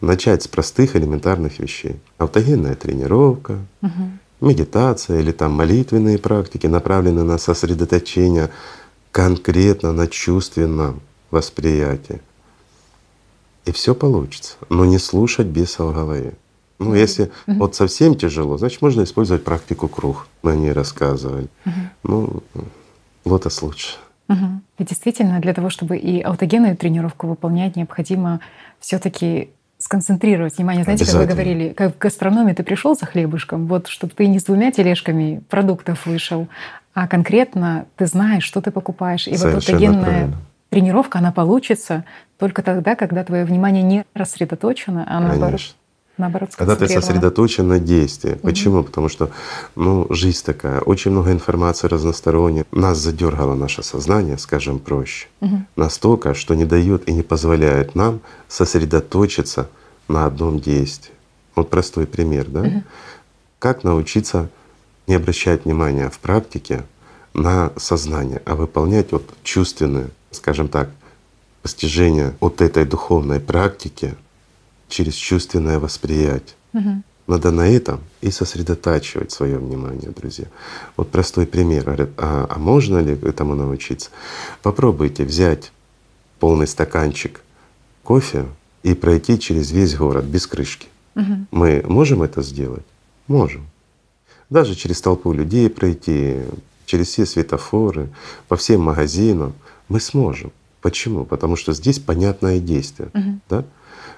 Начать 0.00 0.42
с 0.42 0.48
простых 0.48 0.96
элементарных 0.96 1.58
вещей. 1.58 1.96
Автогенная 2.18 2.74
тренировка, 2.74 3.58
Мгм. 3.82 4.18
медитация 4.40 5.20
или 5.20 5.32
там 5.32 5.52
молитвенные 5.52 6.18
практики, 6.18 6.66
направленные 6.66 7.24
на 7.24 7.38
сосредоточение 7.38 8.50
конкретно 9.10 9.92
на 9.92 10.06
чувственном 10.06 11.00
восприятии. 11.30 12.20
И 13.66 13.72
все 13.72 13.94
получится. 13.94 14.56
Но 14.70 14.84
не 14.86 14.98
слушать 14.98 15.46
беса 15.46 15.84
в 15.84 15.92
голове. 15.94 16.34
Ну, 16.80 16.94
если 16.94 17.30
вот 17.46 17.76
совсем 17.76 18.14
тяжело, 18.14 18.56
значит, 18.58 18.82
можно 18.82 19.02
использовать 19.02 19.44
практику 19.44 19.86
круг. 19.86 20.26
Мы 20.42 20.52
о 20.52 20.56
ней 20.56 20.72
рассказывали. 20.72 21.48
Ну, 22.02 22.42
лотос 23.24 23.62
лучше. 23.62 23.96
Мгм. 24.28 24.62
И 24.78 24.84
действительно, 24.84 25.40
для 25.40 25.52
того, 25.54 25.70
чтобы 25.70 25.96
и 25.98 26.20
аутогенную 26.20 26.76
тренировку 26.76 27.26
выполнять, 27.26 27.76
необходимо 27.76 28.40
все 28.78 28.98
таки 28.98 29.50
сконцентрировать 29.78 30.56
внимание. 30.56 30.84
Знаете, 30.84 31.04
как 31.06 31.14
вы 31.14 31.26
говорили, 31.26 31.70
как 31.70 31.94
в 31.94 31.98
гастрономе 31.98 32.54
ты 32.54 32.62
пришел 32.62 32.94
за 32.94 33.06
хлебушком, 33.06 33.66
вот 33.66 33.88
чтобы 33.88 34.12
ты 34.14 34.26
не 34.26 34.38
с 34.38 34.44
двумя 34.44 34.70
тележками 34.70 35.42
продуктов 35.48 36.06
вышел, 36.06 36.48
а 36.94 37.08
конкретно 37.08 37.86
ты 37.96 38.06
знаешь, 38.06 38.44
что 38.44 38.60
ты 38.60 38.70
покупаешь. 38.70 39.26
И 39.26 39.30
вот 39.30 39.40
Совершенно 39.40 39.76
аутогенная 39.76 40.04
правильно. 40.04 40.36
тренировка, 40.68 41.18
она 41.18 41.32
получится 41.32 42.04
только 42.38 42.62
тогда, 42.62 42.94
когда 42.94 43.24
твое 43.24 43.44
внимание 43.44 43.82
не 43.82 44.04
рассредоточено, 44.14 45.04
а 45.08 45.20
наоборот, 45.20 45.44
Конечно. 45.46 45.74
Наоборот 46.20 46.50
Когда 46.56 46.76
ты 46.76 46.88
сосредоточен 46.88 47.68
на 47.68 47.78
действии. 47.78 48.34
Почему? 48.34 48.84
Потому 48.84 49.08
что 49.08 49.30
ну, 49.76 50.06
жизнь 50.10 50.44
такая, 50.44 50.80
очень 50.80 51.10
много 51.10 51.32
информации 51.32 51.88
разносторонней. 51.88 52.64
Нас 52.72 52.98
задергало 52.98 53.54
наше 53.54 53.82
сознание, 53.82 54.38
скажем 54.38 54.78
проще, 54.78 55.26
Мгм. 55.40 55.66
настолько, 55.76 56.34
что 56.34 56.54
не 56.54 56.64
дает 56.64 57.08
и 57.08 57.12
не 57.12 57.22
позволяет 57.22 57.94
нам 57.94 58.20
сосредоточиться 58.48 59.68
на 60.08 60.26
одном 60.26 60.60
действии. 60.60 61.12
Вот 61.56 61.70
простой 61.70 62.06
пример, 62.06 62.46
да? 62.48 62.82
Как 63.58 63.84
научиться 63.84 64.48
не 65.06 65.14
обращать 65.16 65.64
внимания 65.64 66.08
в 66.08 66.18
практике 66.18 66.84
на 67.34 67.72
сознание, 67.76 68.40
а 68.44 68.54
выполнять 68.54 69.12
вот 69.12 69.24
чувственное, 69.42 70.08
скажем 70.30 70.68
так, 70.68 70.90
постижение 71.62 72.34
вот 72.40 72.60
этой 72.60 72.84
духовной 72.84 73.40
практики 73.40 74.14
через 74.90 75.14
чувственное 75.14 75.78
восприятие. 75.78 76.56
Мгм. 76.72 77.04
Надо 77.26 77.52
на 77.52 77.68
этом 77.68 78.00
и 78.20 78.30
сосредотачивать 78.30 79.30
свое 79.30 79.56
внимание, 79.58 80.10
друзья. 80.10 80.46
Вот 80.96 81.10
простой 81.10 81.46
пример. 81.46 81.84
Говорят, 81.84 82.10
а, 82.16 82.46
а 82.50 82.58
можно 82.58 82.98
ли 82.98 83.12
этому 83.12 83.54
научиться? 83.54 84.10
Попробуйте 84.62 85.24
взять 85.24 85.70
полный 86.40 86.66
стаканчик 86.66 87.40
кофе 88.02 88.46
и 88.82 88.94
пройти 88.94 89.38
через 89.38 89.70
весь 89.70 89.94
город 89.94 90.24
без 90.24 90.46
крышки. 90.46 90.88
Мгм. 91.14 91.46
Мы 91.50 91.84
можем 91.86 92.22
это 92.22 92.42
сделать? 92.42 92.84
Можем. 93.28 93.66
Даже 94.48 94.74
через 94.74 95.00
толпу 95.00 95.32
людей 95.32 95.70
пройти, 95.70 96.38
через 96.84 97.08
все 97.08 97.26
светофоры, 97.26 98.08
по 98.48 98.56
всем 98.56 98.80
магазинам 98.80 99.52
мы 99.88 100.00
сможем. 100.00 100.50
Почему? 100.80 101.24
Потому 101.24 101.54
что 101.54 101.72
здесь 101.72 102.00
понятное 102.00 102.58
действие. 102.58 103.10
Мгм. 103.12 103.40
Да? 103.48 103.64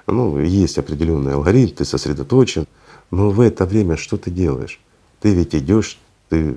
Ну, 0.07 0.39
есть 0.39 0.79
определенный 0.79 1.35
алгоритм, 1.35 1.75
ты 1.75 1.85
сосредоточен, 1.85 2.67
но 3.11 3.31
в 3.31 3.41
это 3.41 3.67
время 3.67 3.97
что 3.97 4.17
ты 4.17 4.31
делаешь? 4.31 4.81
Ты 5.21 5.35
ведь 5.35 5.55
идешь, 5.55 5.99
ты 6.29 6.57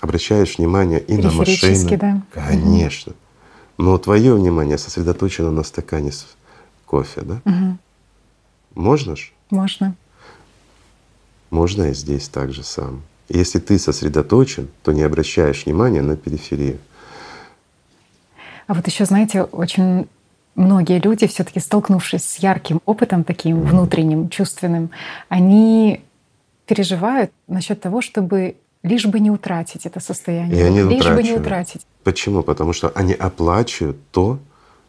обращаешь 0.00 0.58
внимание 0.58 1.00
и 1.00 1.16
на 1.16 1.30
машину. 1.30 1.98
Да. 1.98 2.22
Конечно. 2.32 3.12
Но 3.76 3.98
твое 3.98 4.34
внимание 4.34 4.78
сосредоточено 4.78 5.50
на 5.50 5.62
стакане 5.62 6.12
с 6.12 6.26
кофе, 6.86 7.22
да? 7.22 7.40
Угу. 7.44 7.78
Можно 8.74 9.16
ж? 9.16 9.32
Можно. 9.50 9.94
Можно 11.50 11.90
и 11.90 11.94
здесь 11.94 12.28
так 12.28 12.52
же 12.52 12.62
сам. 12.62 13.02
Если 13.28 13.58
ты 13.58 13.78
сосредоточен, 13.78 14.68
то 14.82 14.92
не 14.92 15.02
обращаешь 15.02 15.66
внимания 15.66 16.02
на 16.02 16.16
периферию. 16.16 16.78
А 18.66 18.74
вот 18.74 18.86
еще, 18.86 19.04
знаете, 19.04 19.42
очень 19.42 20.08
многие 20.60 21.00
люди, 21.00 21.26
все-таки 21.26 21.60
столкнувшись 21.60 22.24
с 22.24 22.36
ярким 22.36 22.80
опытом, 22.84 23.24
таким 23.24 23.62
внутренним, 23.62 24.28
чувственным, 24.28 24.90
они 25.28 26.02
переживают 26.66 27.32
насчет 27.48 27.80
того, 27.80 28.00
чтобы 28.00 28.54
лишь 28.82 29.06
бы 29.06 29.20
не 29.20 29.30
утратить 29.30 29.86
это 29.86 30.00
состояние, 30.00 30.60
И 30.60 30.62
они 30.62 30.82
лишь 30.82 31.08
бы 31.08 31.22
не 31.22 31.32
утратить. 31.32 31.86
Почему? 32.04 32.42
Потому 32.42 32.72
что 32.72 32.90
они 32.94 33.14
оплачивают 33.14 33.96
то, 34.10 34.38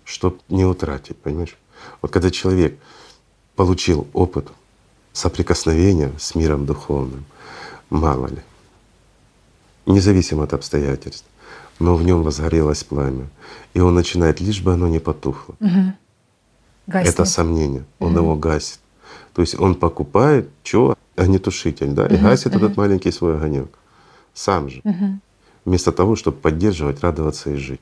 что 0.05 0.37
не 0.49 0.65
утратить, 0.65 1.17
понимаешь? 1.17 1.57
Вот 2.01 2.11
когда 2.11 2.29
человек 2.29 2.77
получил 3.55 4.07
опыт 4.13 4.47
соприкосновения 5.13 6.11
с 6.19 6.35
миром 6.35 6.65
духовным, 6.65 7.25
мало 7.89 8.27
ли, 8.27 8.41
независимо 9.85 10.43
от 10.43 10.53
обстоятельств, 10.53 11.25
но 11.81 11.95
в 11.95 12.03
нем 12.03 12.21
возгорелось 12.21 12.83
пламя, 12.83 13.27
и 13.73 13.79
он 13.79 13.95
начинает, 13.95 14.39
лишь 14.39 14.61
бы 14.61 14.73
оно 14.73 14.87
не 14.87 14.99
потухло. 14.99 15.55
Угу. 15.59 15.93
Это 16.93 17.25
сомнение, 17.25 17.83
он 17.99 18.11
Мгм. 18.11 18.21
его 18.21 18.35
гасит. 18.35 18.79
То 19.33 19.41
есть 19.41 19.59
он 19.59 19.75
покупает 19.75 20.49
что? 20.63 20.95
Огнетушитель, 21.15 21.91
да, 21.93 22.07
и 22.07 22.13
Мгм, 22.13 22.23
гасит 22.23 22.53
мгм. 22.55 22.57
этот 22.65 22.77
маленький 22.77 23.11
свой 23.11 23.35
огонек. 23.35 23.69
Сам 24.33 24.69
же. 24.69 24.81
Мгм. 24.83 25.21
Вместо 25.65 25.91
того, 25.91 26.15
чтобы 26.15 26.37
поддерживать, 26.37 27.01
радоваться 27.01 27.49
и 27.49 27.55
жить. 27.55 27.81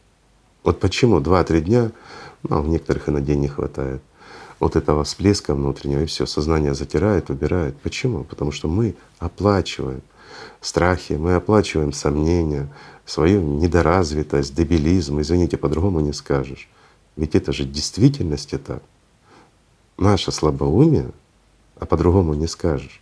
Вот 0.63 0.79
почему 0.79 1.19
два-три 1.19 1.61
дня, 1.61 1.91
ну, 2.43 2.55
а 2.55 2.59
у 2.61 2.65
некоторых 2.65 3.07
и 3.07 3.11
на 3.11 3.21
день 3.21 3.39
не 3.41 3.47
хватает, 3.47 4.01
вот 4.59 4.75
этого 4.75 5.03
всплеска 5.03 5.55
внутреннего, 5.55 6.01
и 6.01 6.05
все, 6.05 6.25
сознание 6.25 6.73
затирает, 6.73 7.29
убирает. 7.29 7.77
Почему? 7.81 8.23
Потому 8.23 8.51
что 8.51 8.67
мы 8.67 8.95
оплачиваем 9.19 10.01
страхи, 10.61 11.13
мы 11.13 11.35
оплачиваем 11.35 11.93
сомнения, 11.93 12.69
свою 13.05 13.41
недоразвитость, 13.41 14.55
дебилизм. 14.55 15.19
Извините, 15.19 15.57
по-другому 15.57 15.99
не 15.99 16.13
скажешь. 16.13 16.69
Ведь 17.15 17.35
это 17.35 17.51
же 17.51 17.63
в 17.63 17.71
действительности 17.71 18.57
так. 18.57 18.83
Наше 19.97 20.31
слабоумие, 20.31 21.11
а 21.79 21.85
по-другому 21.85 22.33
не 22.33 22.47
скажешь, 22.47 23.01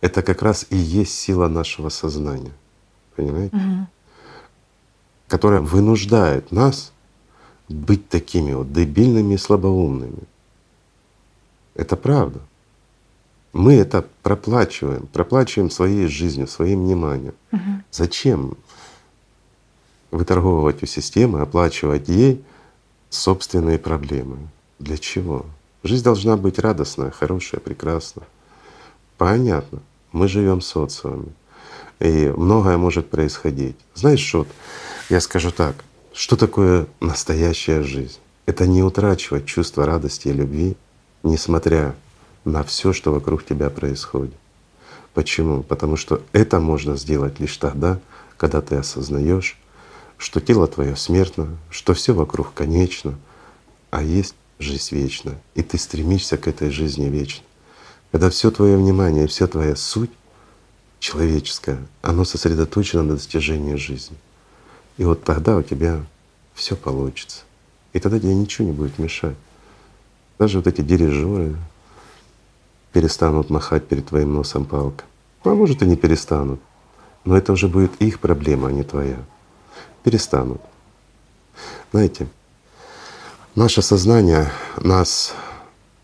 это 0.00 0.22
как 0.22 0.42
раз 0.42 0.66
и 0.70 0.76
есть 0.76 1.14
сила 1.14 1.48
нашего 1.48 1.88
сознания. 1.88 2.52
Понимаете? 3.16 3.56
Мгм. 3.56 3.88
которая 5.28 5.60
вынуждает 5.60 6.52
нас 6.52 6.92
быть 7.68 8.08
такими 8.08 8.54
вот 8.54 8.72
дебильными 8.72 9.34
и 9.34 9.38
слабоумными. 9.38 10.22
Это 11.74 11.96
правда. 11.96 12.40
Мы 13.52 13.74
это 13.74 14.06
проплачиваем, 14.22 15.06
проплачиваем 15.06 15.70
своей 15.70 16.06
жизнью, 16.06 16.46
своим 16.46 16.84
вниманием. 16.84 17.34
Мгм. 17.50 17.84
Зачем 17.90 18.56
выторговывать 20.10 20.82
у 20.82 20.86
системы, 20.86 21.40
оплачивать 21.40 22.08
ей 22.08 22.44
собственные 23.10 23.78
проблемы? 23.78 24.36
Для 24.78 24.96
чего? 24.96 25.46
Жизнь 25.82 26.04
должна 26.04 26.36
быть 26.36 26.58
радостная, 26.58 27.10
хорошая, 27.10 27.60
прекрасная. 27.60 28.26
Понятно. 29.16 29.80
Мы 30.12 30.28
живем 30.28 30.60
социуме. 30.60 31.32
И 32.00 32.32
многое 32.36 32.76
может 32.76 33.10
происходить. 33.10 33.76
Знаешь, 33.94 34.20
что 34.20 34.38
вот 34.38 34.48
я 35.08 35.20
скажу 35.20 35.50
так, 35.50 35.74
что 36.12 36.36
такое 36.36 36.86
настоящая 37.00 37.82
жизнь? 37.82 38.18
Это 38.46 38.66
не 38.66 38.82
утрачивать 38.82 39.46
чувство 39.46 39.84
радости 39.84 40.28
и 40.28 40.32
любви, 40.32 40.76
несмотря 41.22 41.94
на 42.44 42.62
все, 42.64 42.92
что 42.92 43.12
вокруг 43.12 43.44
тебя 43.44 43.70
происходит. 43.70 44.34
Почему? 45.14 45.62
Потому 45.62 45.96
что 45.96 46.22
это 46.32 46.60
можно 46.60 46.96
сделать 46.96 47.40
лишь 47.40 47.56
тогда, 47.56 47.98
когда 48.36 48.60
ты 48.60 48.76
осознаешь, 48.76 49.58
что 50.16 50.40
тело 50.40 50.66
твое 50.66 50.96
смертно, 50.96 51.48
что 51.70 51.94
все 51.94 52.14
вокруг 52.14 52.52
конечно, 52.54 53.18
а 53.90 54.02
есть 54.02 54.34
жизнь 54.58 54.96
вечная, 54.96 55.40
и 55.54 55.62
ты 55.62 55.78
стремишься 55.78 56.36
к 56.36 56.48
этой 56.48 56.70
жизни 56.70 57.06
вечной. 57.06 57.44
Когда 58.10 58.30
все 58.30 58.50
твое 58.50 58.76
внимание 58.76 59.24
и 59.24 59.28
вся 59.28 59.46
твоя 59.46 59.76
суть 59.76 60.10
человеческое, 60.98 61.78
оно 62.02 62.24
сосредоточено 62.24 63.02
на 63.02 63.14
достижении 63.14 63.76
жизни. 63.76 64.16
И 64.96 65.04
вот 65.04 65.24
тогда 65.24 65.56
у 65.56 65.62
тебя 65.62 66.04
все 66.54 66.74
получится. 66.74 67.42
И 67.92 68.00
тогда 68.00 68.18
тебе 68.18 68.34
ничего 68.34 68.66
не 68.66 68.72
будет 68.72 68.98
мешать. 68.98 69.36
Даже 70.38 70.58
вот 70.58 70.66
эти 70.66 70.80
дирижеры 70.80 71.56
перестанут 72.92 73.50
махать 73.50 73.86
перед 73.86 74.06
твоим 74.06 74.34
носом 74.34 74.64
палкой. 74.64 75.06
Ну, 75.44 75.52
а 75.52 75.54
может 75.54 75.82
и 75.82 75.86
не 75.86 75.96
перестанут. 75.96 76.60
Но 77.24 77.36
это 77.36 77.52
уже 77.52 77.68
будет 77.68 78.00
их 78.00 78.20
проблема, 78.20 78.68
а 78.68 78.72
не 78.72 78.82
твоя. 78.82 79.18
Перестанут. 80.02 80.60
Знаете, 81.92 82.28
наше 83.54 83.82
сознание 83.82 84.50
нас 84.76 85.34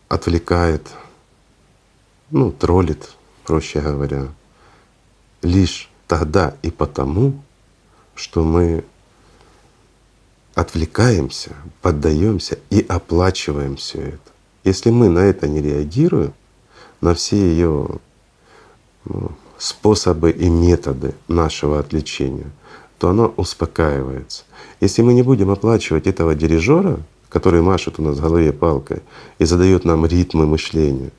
отвлекает, 0.09 0.89
ну, 2.31 2.53
троллит, 2.53 3.11
проще 3.45 3.81
говоря, 3.81 4.29
лишь 5.43 5.89
тогда 6.07 6.55
и 6.63 6.71
потому, 6.71 7.43
что 8.15 8.43
мы 8.45 8.85
отвлекаемся, 10.55 11.51
поддаемся 11.83 12.59
и 12.71 12.85
оплачиваем 12.89 13.77
все 13.77 14.01
это. 14.01 14.33
Если 14.63 14.91
мы 14.91 15.09
на 15.09 15.19
это 15.19 15.49
не 15.49 15.61
реагируем, 15.61 16.33
на 17.05 17.15
все 17.15 17.37
ее 17.37 17.87
ну, 19.05 19.31
способы 19.59 20.31
и 20.31 20.49
методы 20.49 21.15
нашего 21.29 21.79
отвлечения, 21.79 22.51
то 22.99 23.11
оно 23.11 23.35
успокаивается. 23.37 24.45
Если 24.81 25.03
мы 25.03 25.13
не 25.13 25.23
будем 25.23 25.51
оплачивать 25.51 26.07
этого 26.07 26.35
дирижера, 26.35 26.99
который 27.29 27.61
машет 27.61 27.99
у 27.99 28.03
нас 28.03 28.17
в 28.17 28.23
голове 28.23 28.53
палкой 28.53 29.03
и 29.39 29.45
задает 29.45 29.85
нам 29.85 30.07
ритмы 30.07 30.47
мышления, 30.47 31.11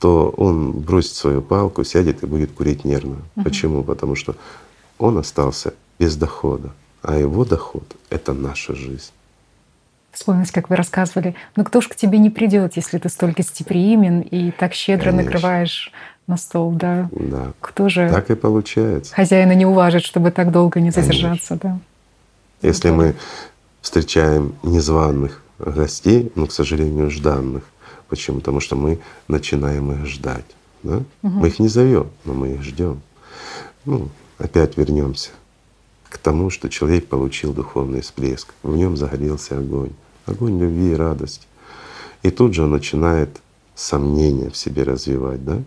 то 0.00 0.30
он 0.30 0.70
бросит 0.72 1.14
свою 1.14 1.42
палку, 1.42 1.84
сядет 1.84 2.22
и 2.22 2.26
будет 2.26 2.52
курить 2.52 2.84
нервно. 2.86 3.16
Мгм. 3.34 3.44
Почему? 3.44 3.84
Потому 3.84 4.14
что 4.14 4.34
он 4.96 5.18
остался 5.18 5.74
без 5.98 6.16
дохода, 6.16 6.72
а 7.02 7.18
его 7.18 7.44
доход— 7.44 7.84
это 8.08 8.32
наша 8.32 8.74
жизнь. 8.74 9.12
Вспомнилось, 10.18 10.50
как 10.50 10.68
вы 10.68 10.74
рассказывали, 10.74 11.36
ну 11.54 11.64
кто 11.64 11.80
ж 11.80 11.86
к 11.86 11.94
тебе 11.94 12.18
не 12.18 12.28
придет, 12.28 12.74
если 12.74 12.98
ты 12.98 13.08
столько 13.08 13.36
гостеприимен 13.42 14.20
и 14.22 14.50
так 14.50 14.74
щедро 14.74 15.10
Конечно. 15.12 15.30
накрываешь 15.30 15.92
на 16.26 16.36
стол, 16.36 16.72
да? 16.72 17.08
Да, 17.12 17.52
Кто 17.60 17.88
же 17.88 18.10
так 18.10 18.28
и 18.28 18.34
получается. 18.34 19.14
хозяина 19.14 19.52
не 19.52 19.64
уважит, 19.64 20.02
чтобы 20.02 20.32
так 20.32 20.50
долго 20.50 20.80
не 20.80 20.90
задержаться, 20.90 21.56
да? 21.62 21.78
Если 22.62 22.90
мы 22.90 23.14
встречаем 23.80 24.56
незваных 24.64 25.40
гостей, 25.60 26.32
но, 26.34 26.46
к 26.46 26.52
сожалению, 26.52 27.12
жданных. 27.12 27.62
Почему? 28.08 28.40
Потому 28.40 28.58
что 28.58 28.74
мы 28.74 28.98
начинаем 29.28 29.92
их 29.92 30.04
ждать. 30.06 30.56
Да? 30.82 31.04
Мгм. 31.22 31.38
Мы 31.38 31.46
их 31.46 31.60
не 31.60 31.68
зовем, 31.68 32.10
но 32.24 32.34
мы 32.34 32.54
их 32.54 32.62
ждем. 32.64 33.02
Ну, 33.84 34.08
опять 34.38 34.76
вернемся 34.76 35.30
к 36.08 36.18
тому, 36.18 36.50
что 36.50 36.68
человек 36.68 37.06
получил 37.06 37.52
духовный 37.52 38.00
всплеск, 38.00 38.52
в 38.64 38.76
нем 38.76 38.96
загорелся 38.96 39.58
огонь, 39.58 39.92
огонь 40.28 40.58
любви 40.58 40.92
и 40.92 40.96
радости. 40.96 41.46
И 42.22 42.30
тут 42.30 42.54
же 42.54 42.64
он 42.64 42.70
начинает 42.70 43.40
сомнения 43.74 44.50
в 44.50 44.56
себе 44.56 44.82
развивать, 44.82 45.44
да? 45.44 45.60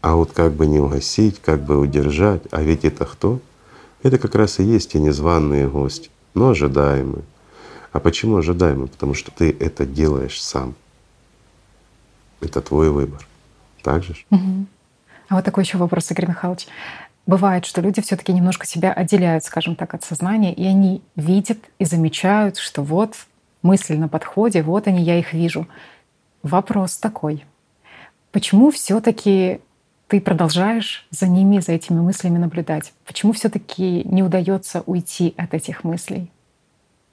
А 0.00 0.14
вот 0.14 0.32
как 0.32 0.52
бы 0.52 0.66
не 0.66 0.78
угасить, 0.78 1.40
как 1.40 1.62
бы 1.62 1.78
удержать, 1.78 2.42
а 2.50 2.62
ведь 2.62 2.84
это 2.84 3.04
кто? 3.04 3.40
Это 4.02 4.18
как 4.18 4.34
раз 4.36 4.60
и 4.60 4.62
есть 4.62 4.92
те 4.92 5.00
незваные 5.00 5.68
гости, 5.68 6.08
но 6.34 6.50
ожидаемые. 6.50 7.24
А 7.92 7.98
почему 7.98 8.36
ожидаемые? 8.36 8.86
Потому 8.86 9.14
что 9.14 9.32
ты 9.32 9.50
это 9.58 9.84
делаешь 9.84 10.40
сам. 10.40 10.74
Это 12.40 12.60
твой 12.60 12.90
выбор. 12.90 13.26
Так 13.82 14.04
же? 14.04 14.14
Мгм. 14.30 14.68
А 15.28 15.34
вот 15.34 15.44
такой 15.44 15.64
еще 15.64 15.78
вопрос, 15.78 16.10
Игорь 16.10 16.28
Михайлович. 16.28 16.68
Бывает, 17.26 17.66
что 17.66 17.80
люди 17.80 18.00
все-таки 18.00 18.32
немножко 18.32 18.66
себя 18.66 18.92
отделяют, 18.92 19.44
скажем 19.44 19.74
так, 19.74 19.94
от 19.94 20.04
сознания, 20.04 20.54
и 20.54 20.64
они 20.64 21.02
видят 21.16 21.58
и 21.78 21.84
замечают, 21.84 22.56
что 22.56 22.82
вот 22.82 23.16
мысль 23.68 23.96
на 23.98 24.08
подходе, 24.08 24.62
вот 24.62 24.86
они, 24.86 25.02
я 25.02 25.18
их 25.18 25.32
вижу. 25.32 25.66
Вопрос 26.42 26.96
такой. 26.96 27.44
Почему 28.32 28.70
все-таки 28.70 29.60
ты 30.08 30.20
продолжаешь 30.20 31.06
за 31.10 31.28
ними, 31.28 31.60
за 31.60 31.72
этими 31.72 32.00
мыслями 32.00 32.38
наблюдать? 32.38 32.92
Почему 33.04 33.32
все-таки 33.32 34.02
не 34.04 34.22
удается 34.22 34.82
уйти 34.86 35.34
от 35.36 35.52
этих 35.54 35.84
мыслей? 35.84 36.30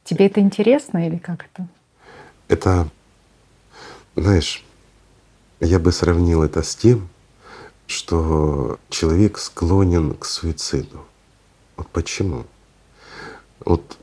Тебе 0.06 0.28
это 0.28 0.40
интересно 0.40 1.06
или 1.06 1.18
как 1.18 1.46
это? 1.46 1.68
Это, 2.48 2.88
знаешь, 4.16 4.64
я 5.60 5.80
бы 5.80 5.92
сравнил 5.92 6.44
это 6.44 6.62
с 6.62 6.76
тем, 6.76 7.10
что 7.88 8.80
человек 8.90 9.38
склонен 9.40 10.14
к 10.14 10.26
суициду. 10.26 11.06
Вот 11.76 11.88
почему? 11.90 12.46
Вот 13.66 13.98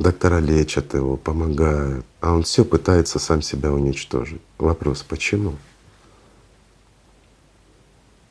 доктора 0.00 0.40
лечат 0.40 0.94
его, 0.94 1.16
помогают, 1.16 2.04
а 2.20 2.32
он 2.32 2.42
все 2.42 2.64
пытается 2.64 3.18
сам 3.18 3.42
себя 3.42 3.70
уничтожить. 3.72 4.40
Вопрос, 4.58 5.02
почему? 5.02 5.52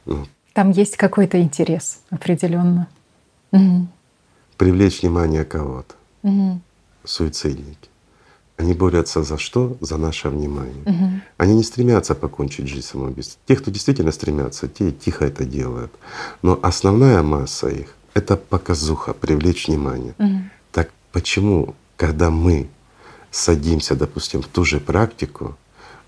Ну, 0.06 0.26
Там 0.54 0.72
есть 0.72 0.98
какой-то 0.98 1.40
интерес 1.42 2.02
определенно. 2.10 2.88
Угу. 3.52 3.88
Привлечь 4.58 5.02
внимание 5.02 5.46
кого-то. 5.46 5.96
Угу. 6.24 6.60
Суицидники. 7.04 7.90
Они 8.58 8.74
борются 8.74 9.24
за 9.24 9.38
что? 9.38 9.78
За 9.80 9.98
наше 9.98 10.30
внимание. 10.30 10.84
Угу. 10.86 11.22
Они 11.38 11.54
не 11.56 11.64
стремятся 11.64 12.16
покончить 12.16 12.68
жизнь 12.68 12.86
самоубийством. 12.86 13.42
Те, 13.46 13.56
кто 13.56 13.72
действительно 13.72 14.12
стремятся, 14.12 14.68
те 14.68 14.92
тихо 14.92 15.26
это 15.26 15.46
делают. 15.46 15.92
Но 16.42 16.60
основная 16.64 17.22
масса 17.22 17.70
их— 17.70 17.96
это 18.16 18.36
показуха, 18.36 19.14
привлечь 19.14 19.68
внимание. 19.68 20.16
Угу. 20.18 20.40
Почему, 21.12 21.76
когда 21.98 22.30
мы 22.30 22.70
садимся, 23.32 23.96
допустим, 23.96 24.42
в 24.42 24.48
ту 24.48 24.66
же 24.66 24.80
практику, 24.80 25.58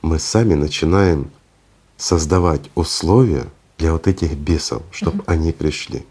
мы 0.02 0.20
сами 0.20 0.54
начинаем 0.54 1.32
создавать 1.98 2.70
условия 2.76 3.46
для 3.78 3.94
вот 3.94 4.08
этих 4.08 4.34
бесов, 4.34 4.84
чтобы 4.92 5.20
угу. 5.20 5.24
они 5.28 5.52
пришли. 5.52 6.06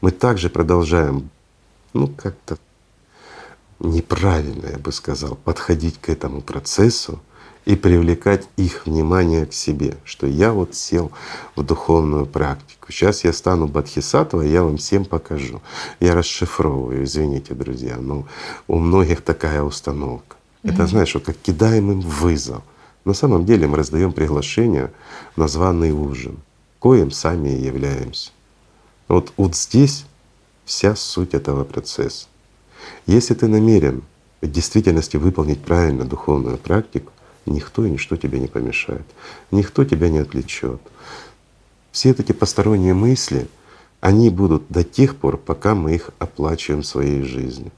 Мы 0.00 0.10
также 0.10 0.50
продолжаем, 0.50 1.30
ну 1.92 2.08
как-то 2.08 2.58
неправильно, 3.78 4.68
я 4.68 4.78
бы 4.78 4.92
сказал, 4.92 5.36
подходить 5.36 5.98
к 6.00 6.08
этому 6.08 6.40
процессу 6.40 7.20
и 7.66 7.74
привлекать 7.74 8.48
их 8.56 8.86
внимание 8.86 9.44
к 9.44 9.52
себе, 9.52 9.96
что 10.04 10.26
я 10.26 10.52
вот 10.52 10.74
сел 10.74 11.10
в 11.56 11.64
духовную 11.64 12.24
практику. 12.24 12.92
Сейчас 12.92 13.24
я 13.24 13.32
стану 13.32 13.66
Бадхисатова, 13.66 14.42
я 14.42 14.62
вам 14.62 14.76
всем 14.76 15.04
покажу. 15.04 15.60
Я 15.98 16.14
расшифровываю, 16.14 17.04
извините, 17.04 17.54
друзья, 17.54 17.96
но 17.96 18.26
у 18.68 18.78
многих 18.78 19.20
такая 19.20 19.62
установка. 19.62 20.36
Mm-hmm. 20.62 20.72
Это 20.72 20.86
знаешь, 20.86 21.14
вот 21.14 21.24
как 21.24 21.36
кидаем 21.36 21.90
им 21.90 22.00
вызов. 22.00 22.62
На 23.04 23.14
самом 23.14 23.44
деле 23.44 23.66
мы 23.66 23.76
раздаем 23.76 24.12
приглашение 24.12 24.92
на 25.34 25.48
званый 25.48 25.90
ужин, 25.90 26.38
коим 26.78 27.10
сами 27.10 27.48
и 27.48 27.64
являемся. 27.64 28.30
Вот, 29.08 29.32
вот 29.36 29.56
здесь 29.56 30.06
вся 30.64 30.94
суть 30.94 31.34
этого 31.34 31.64
процесса. 31.64 32.28
Если 33.06 33.34
ты 33.34 33.48
намерен 33.48 34.02
в 34.40 34.46
действительности 34.48 35.16
выполнить 35.16 35.60
правильно 35.60 36.04
духовную 36.04 36.58
практику, 36.58 37.12
никто 37.46 37.84
и 37.84 37.90
ничто 37.90 38.16
тебе 38.16 38.38
не 38.38 38.48
помешает, 38.48 39.06
никто 39.50 39.84
тебя 39.84 40.08
не 40.08 40.18
отвлечет. 40.18 40.80
Все 41.92 42.10
эти 42.10 42.32
посторонние 42.32 42.94
мысли, 42.94 43.48
они 44.00 44.30
будут 44.30 44.64
до 44.68 44.84
тех 44.84 45.16
пор, 45.16 45.36
пока 45.36 45.74
мы 45.74 45.94
их 45.94 46.10
оплачиваем 46.18 46.82
своей 46.82 47.22
жизнью. 47.22 47.72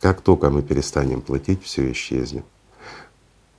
Как 0.00 0.20
только 0.20 0.50
мы 0.50 0.62
перестанем 0.62 1.20
платить, 1.20 1.62
все 1.62 1.92
исчезнет. 1.92 2.44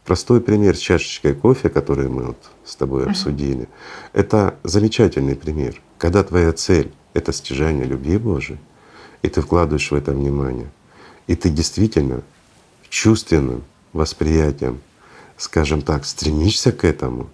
Простой 0.03 0.41
пример 0.41 0.75
с 0.75 0.79
чашечкой 0.79 1.35
кофе, 1.35 1.69
который 1.69 2.09
мы 2.09 2.23
вот 2.23 2.37
с 2.65 2.75
тобой 2.75 3.05
обсудили, 3.05 3.69
это 4.13 4.55
замечательный 4.63 5.35
пример. 5.35 5.79
Когда 5.97 6.23
твоя 6.23 6.51
цель— 6.53 6.91
это 7.13 7.31
стяжание 7.31 7.85
любви 7.85 8.17
Божией, 8.17 8.59
и 9.21 9.29
ты 9.29 9.41
вкладываешь 9.41 9.91
в 9.91 9.95
это 9.95 10.11
внимание, 10.11 10.69
и 11.27 11.35
ты 11.35 11.49
действительно 11.49 12.23
чувственным 12.89 13.63
восприятием, 13.93 14.81
скажем 15.41 15.81
так, 15.81 16.05
стремишься 16.05 16.71
к 16.71 16.85
этому 16.85 17.29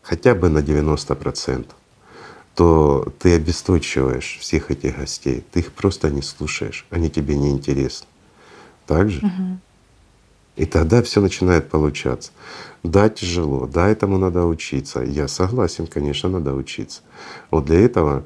хотя 0.00 0.34
бы 0.34 0.48
на 0.48 0.58
90%, 0.58 1.66
то 2.54 3.12
ты 3.18 3.36
обесточиваешь 3.36 4.38
всех 4.40 4.70
этих 4.70 4.98
гостей, 4.98 5.44
ты 5.52 5.60
их 5.60 5.72
просто 5.72 6.10
не 6.10 6.22
слушаешь, 6.22 6.86
они 6.90 7.10
тебе 7.10 7.36
не 7.36 7.50
интересны. 7.50 8.06
Так 8.86 9.10
же? 9.10 9.18
Угу. 9.18 9.58
И 10.56 10.64
тогда 10.66 11.02
все 11.02 11.20
начинает 11.20 11.70
получаться. 11.70 12.32
Да, 12.82 13.08
тяжело, 13.08 13.66
да, 13.66 13.88
этому 13.88 14.18
надо 14.18 14.44
учиться. 14.44 15.02
Я 15.02 15.28
согласен, 15.28 15.86
конечно, 15.86 16.28
надо 16.28 16.54
учиться. 16.54 17.02
Вот 17.50 17.66
для 17.66 17.80
этого 17.80 18.24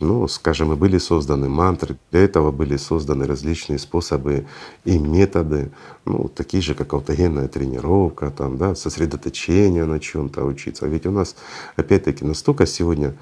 ну, 0.00 0.28
скажем, 0.28 0.72
и 0.72 0.76
были 0.76 0.98
созданы 0.98 1.48
мантры, 1.48 1.96
для 2.10 2.20
этого 2.20 2.50
были 2.50 2.76
созданы 2.76 3.26
различные 3.26 3.78
способы 3.78 4.46
и 4.84 4.98
методы, 4.98 5.70
ну, 6.04 6.28
такие 6.28 6.62
же, 6.62 6.74
как 6.74 6.92
аутогенная 6.92 7.48
тренировка, 7.48 8.30
там, 8.30 8.58
да, 8.58 8.74
сосредоточение 8.74 9.84
на 9.84 10.00
чем 10.00 10.28
то 10.28 10.44
учиться. 10.44 10.86
Ведь 10.86 11.06
у 11.06 11.10
нас, 11.10 11.36
опять-таки, 11.76 12.24
настолько 12.24 12.66
сегодня 12.66 13.14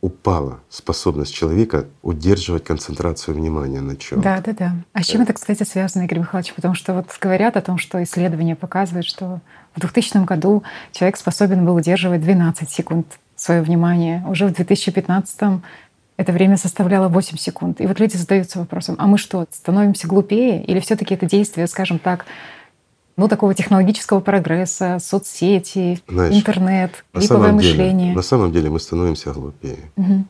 упала 0.00 0.60
способность 0.68 1.34
человека 1.34 1.86
удерживать 2.02 2.64
концентрацию 2.64 3.34
внимания 3.34 3.80
на 3.80 3.96
чем. 3.96 4.20
Да, 4.20 4.40
да, 4.40 4.52
да. 4.52 4.76
А 4.92 5.02
с 5.02 5.06
чем 5.06 5.22
это, 5.22 5.32
кстати, 5.32 5.64
связано, 5.64 6.04
Игорь 6.04 6.20
Михайлович? 6.20 6.54
Потому 6.54 6.74
что 6.74 6.94
вот 6.94 7.06
говорят 7.20 7.56
о 7.56 7.62
том, 7.62 7.78
что 7.78 8.00
исследования 8.02 8.54
показывают, 8.54 9.06
что 9.06 9.40
в 9.74 9.80
2000 9.80 10.24
году 10.24 10.62
человек 10.92 11.16
способен 11.16 11.66
был 11.66 11.74
удерживать 11.74 12.20
12 12.20 12.70
секунд 12.70 13.18
свое 13.40 13.62
внимание. 13.62 14.24
Уже 14.28 14.46
в 14.46 14.52
2015 14.52 15.62
это 16.16 16.32
время 16.32 16.56
составляло 16.56 17.08
8 17.08 17.36
секунд. 17.36 17.80
И 17.80 17.86
вот 17.86 18.00
люди 18.00 18.16
задаются 18.16 18.58
вопросом, 18.58 18.96
а 18.98 19.06
мы 19.06 19.18
что, 19.18 19.46
становимся 19.52 20.08
глупее? 20.08 20.64
Или 20.64 20.80
все 20.80 20.96
таки 20.96 21.14
это 21.14 21.26
действие, 21.26 21.66
скажем 21.68 21.98
так, 21.98 22.26
ну, 23.16 23.28
такого 23.28 23.54
технологического 23.54 24.20
прогресса, 24.20 24.98
соцсети, 25.00 26.00
Знаешь, 26.08 26.34
интернет, 26.34 27.04
клиповое 27.12 27.52
мышление. 27.52 28.06
Деле, 28.06 28.16
на 28.16 28.22
самом 28.22 28.52
деле 28.52 28.70
мы 28.70 28.78
становимся 28.78 29.32
глупее. 29.32 29.90
Угу. 29.96 30.24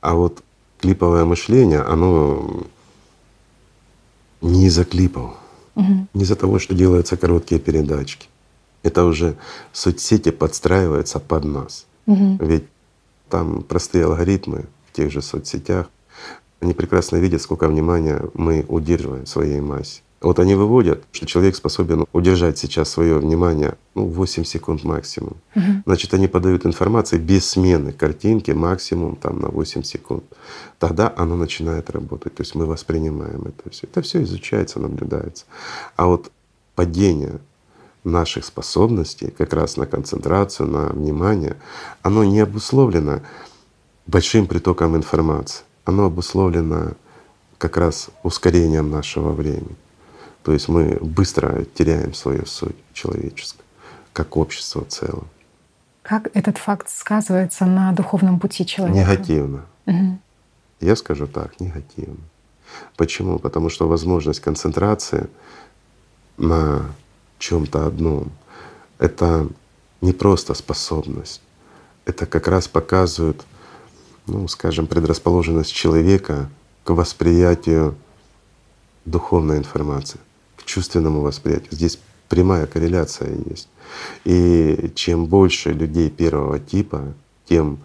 А 0.00 0.14
вот 0.14 0.42
клиповое 0.80 1.24
мышление, 1.24 1.80
оно 1.80 2.64
не 4.40 4.66
из-за 4.66 4.84
клипов, 4.84 5.34
угу. 5.76 6.06
не 6.14 6.22
из-за 6.22 6.34
того, 6.34 6.58
что 6.58 6.74
делаются 6.74 7.16
короткие 7.16 7.60
передачки. 7.60 8.28
Это 8.82 9.04
уже 9.04 9.36
соцсети 9.72 10.30
подстраиваются 10.30 11.20
под 11.20 11.44
нас. 11.44 11.86
Угу. 12.06 12.38
Ведь 12.40 12.64
там 13.28 13.62
простые 13.62 14.04
алгоритмы 14.04 14.66
в 14.88 14.92
тех 14.92 15.10
же 15.10 15.22
соцсетях, 15.22 15.88
они 16.60 16.74
прекрасно 16.74 17.16
видят, 17.16 17.42
сколько 17.42 17.66
внимания 17.68 18.22
мы 18.34 18.64
удерживаем 18.68 19.24
в 19.24 19.28
своей 19.28 19.60
массе. 19.60 20.02
Вот 20.22 20.38
они 20.38 20.54
выводят, 20.54 21.02
что 21.10 21.26
человек 21.26 21.56
способен 21.56 22.06
удержать 22.12 22.56
сейчас 22.56 22.88
свое 22.88 23.18
внимание 23.18 23.74
ну, 23.96 24.06
8 24.06 24.44
секунд 24.44 24.84
максимум. 24.84 25.36
Угу. 25.56 25.82
Значит, 25.86 26.14
они 26.14 26.28
подают 26.28 26.64
информацию 26.64 27.20
без 27.20 27.48
смены 27.50 27.92
картинки 27.92 28.52
максимум 28.52 29.16
там, 29.16 29.40
на 29.40 29.48
8 29.48 29.82
секунд. 29.82 30.22
Тогда 30.78 31.12
оно 31.16 31.34
начинает 31.34 31.90
работать. 31.90 32.36
То 32.36 32.42
есть 32.42 32.54
мы 32.54 32.66
воспринимаем 32.66 33.42
это 33.42 33.70
все. 33.70 33.88
Это 33.88 34.02
все 34.02 34.22
изучается, 34.22 34.78
наблюдается. 34.78 35.44
А 35.96 36.06
вот 36.06 36.30
падение 36.76 37.40
наших 38.04 38.44
способностей 38.44 39.30
как 39.30 39.52
раз 39.52 39.76
на 39.76 39.86
концентрацию, 39.86 40.68
на 40.68 40.88
внимание, 40.88 41.56
оно 42.02 42.24
не 42.24 42.40
обусловлено 42.40 43.20
большим 44.06 44.46
притоком 44.46 44.96
информации. 44.96 45.64
Оно 45.84 46.06
обусловлено 46.06 46.92
как 47.58 47.76
раз 47.76 48.10
ускорением 48.22 48.90
нашего 48.90 49.32
времени. 49.32 49.76
То 50.42 50.52
есть 50.52 50.68
мы 50.68 50.98
быстро 51.00 51.64
теряем 51.74 52.14
свою 52.14 52.46
суть 52.46 52.76
человеческую, 52.92 53.64
как 54.12 54.36
общество 54.36 54.84
в 54.84 54.88
целом. 54.88 55.28
Как 56.02 56.28
этот 56.34 56.58
факт 56.58 56.88
сказывается 56.88 57.64
на 57.64 57.92
духовном 57.92 58.40
пути 58.40 58.66
человека? 58.66 58.98
Негативно. 58.98 59.66
Угу. 59.86 60.18
Я 60.80 60.96
скажу 60.96 61.28
так, 61.28 61.60
негативно. 61.60 62.18
Почему? 62.96 63.38
Потому 63.38 63.68
что 63.70 63.86
возможность 63.86 64.40
концентрации 64.40 65.28
на 66.38 66.86
чем-то 67.42 67.86
одном. 67.86 68.30
Это 68.98 69.48
не 70.00 70.12
просто 70.12 70.54
способность, 70.54 71.42
это 72.04 72.26
как 72.26 72.48
раз 72.48 72.68
показывает, 72.68 73.42
ну, 74.26 74.46
скажем, 74.48 74.86
предрасположенность 74.86 75.72
человека 75.72 76.48
к 76.84 76.90
восприятию 76.90 77.94
духовной 79.04 79.58
информации, 79.58 80.20
к 80.56 80.64
чувственному 80.64 81.20
восприятию. 81.20 81.72
Здесь 81.72 81.98
прямая 82.28 82.66
корреляция 82.66 83.34
есть. 83.50 83.68
И 84.24 84.92
чем 84.94 85.26
больше 85.26 85.72
людей 85.72 86.10
первого 86.10 86.60
типа, 86.60 87.12
тем 87.48 87.78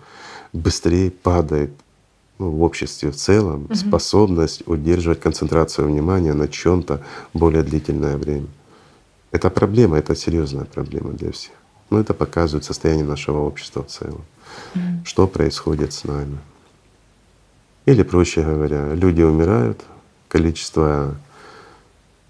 быстрее 0.53 1.09
падает 1.11 1.71
ну, 2.37 2.51
в 2.51 2.61
обществе 2.61 3.11
в 3.11 3.15
целом 3.15 3.65
угу. 3.65 3.75
способность 3.75 4.61
удерживать 4.67 5.19
концентрацию 5.19 5.87
внимания 5.87 6.33
на 6.33 6.47
чем-то 6.47 7.01
более 7.33 7.63
длительное 7.63 8.17
время. 8.17 8.47
Это 9.31 9.49
проблема, 9.49 9.97
это 9.97 10.15
серьезная 10.15 10.65
проблема 10.65 11.11
для 11.11 11.31
всех. 11.31 11.53
Но 11.89 11.99
это 11.99 12.13
показывает 12.13 12.65
состояние 12.65 13.05
нашего 13.05 13.39
общества 13.39 13.83
в 13.83 13.87
целом. 13.87 14.23
Mm. 14.73 15.05
Что 15.05 15.27
происходит 15.27 15.93
с 15.93 16.03
нами. 16.03 16.37
Или 17.85 18.03
проще 18.03 18.41
говоря, 18.41 18.93
люди 18.93 19.21
умирают, 19.21 19.83
количество 20.27 21.15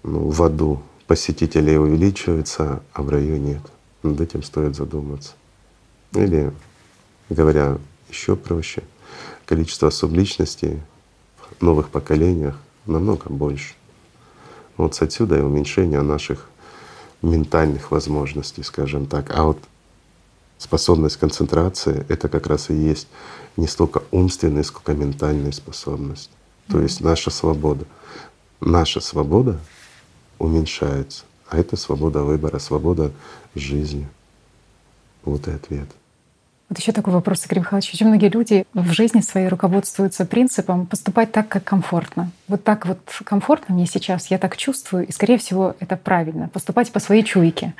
ну, 0.02 0.30
в 0.30 0.42
аду 0.42 0.82
посетителей 1.06 1.76
увеличивается, 1.78 2.82
а 2.92 3.02
в 3.02 3.08
раю 3.08 3.38
нет. 3.38 3.62
Над 4.02 4.20
этим 4.20 4.42
стоит 4.42 4.76
задуматься. 4.76 5.32
Или, 6.12 6.52
говоря 7.28 7.78
еще 8.08 8.36
проще, 8.36 8.82
количество 9.46 9.90
субличностей 9.90 10.80
в 11.58 11.62
новых 11.62 11.88
поколениях 11.88 12.56
намного 12.86 13.28
больше. 13.28 13.74
Вот 14.76 15.00
отсюда 15.02 15.38
и 15.38 15.42
уменьшение 15.42 16.02
наших 16.02 16.48
ментальных 17.22 17.90
возможностей, 17.90 18.62
скажем 18.62 19.06
так. 19.06 19.36
А 19.36 19.44
вот 19.44 19.58
способность 20.58 21.16
концентрации— 21.16 22.04
это 22.08 22.28
как 22.28 22.46
раз 22.46 22.70
и 22.70 22.74
есть 22.74 23.08
не 23.56 23.66
столько 23.66 24.02
умственная, 24.10 24.62
сколько 24.62 24.94
ментальная 24.94 25.52
способность. 25.52 26.30
То 26.68 26.80
есть 26.80 27.00
наша 27.00 27.30
свобода. 27.30 27.86
Наша 28.60 29.00
свобода 29.00 29.58
уменьшается, 30.38 31.24
а 31.48 31.58
это 31.58 31.76
свобода 31.76 32.22
выбора, 32.22 32.58
свобода 32.58 33.12
жизни. 33.54 34.08
Вот 35.24 35.46
и 35.48 35.52
ответ. 35.52 35.88
Вот 36.68 36.78
еще 36.78 36.92
такой 36.92 37.14
вопрос, 37.14 37.46
Игорь 37.46 37.60
Михайлович. 37.60 37.94
Очень 37.94 38.08
многие 38.08 38.28
люди 38.28 38.66
в 38.74 38.92
жизни 38.92 39.22
своей 39.22 39.48
руководствуются 39.48 40.26
принципом 40.26 40.86
поступать 40.86 41.32
так, 41.32 41.48
как 41.48 41.64
комфортно. 41.64 42.30
Вот 42.46 42.62
так 42.62 42.84
вот 42.84 42.98
комфортно 43.24 43.74
мне 43.74 43.86
сейчас, 43.86 44.26
я 44.30 44.36
так 44.38 44.56
чувствую, 44.56 45.06
и, 45.06 45.12
скорее 45.12 45.38
всего, 45.38 45.74
это 45.80 45.96
правильно. 45.96 46.48
Поступать 46.48 46.92
по 46.92 47.00
своей 47.00 47.22
чуйке. 47.22 47.74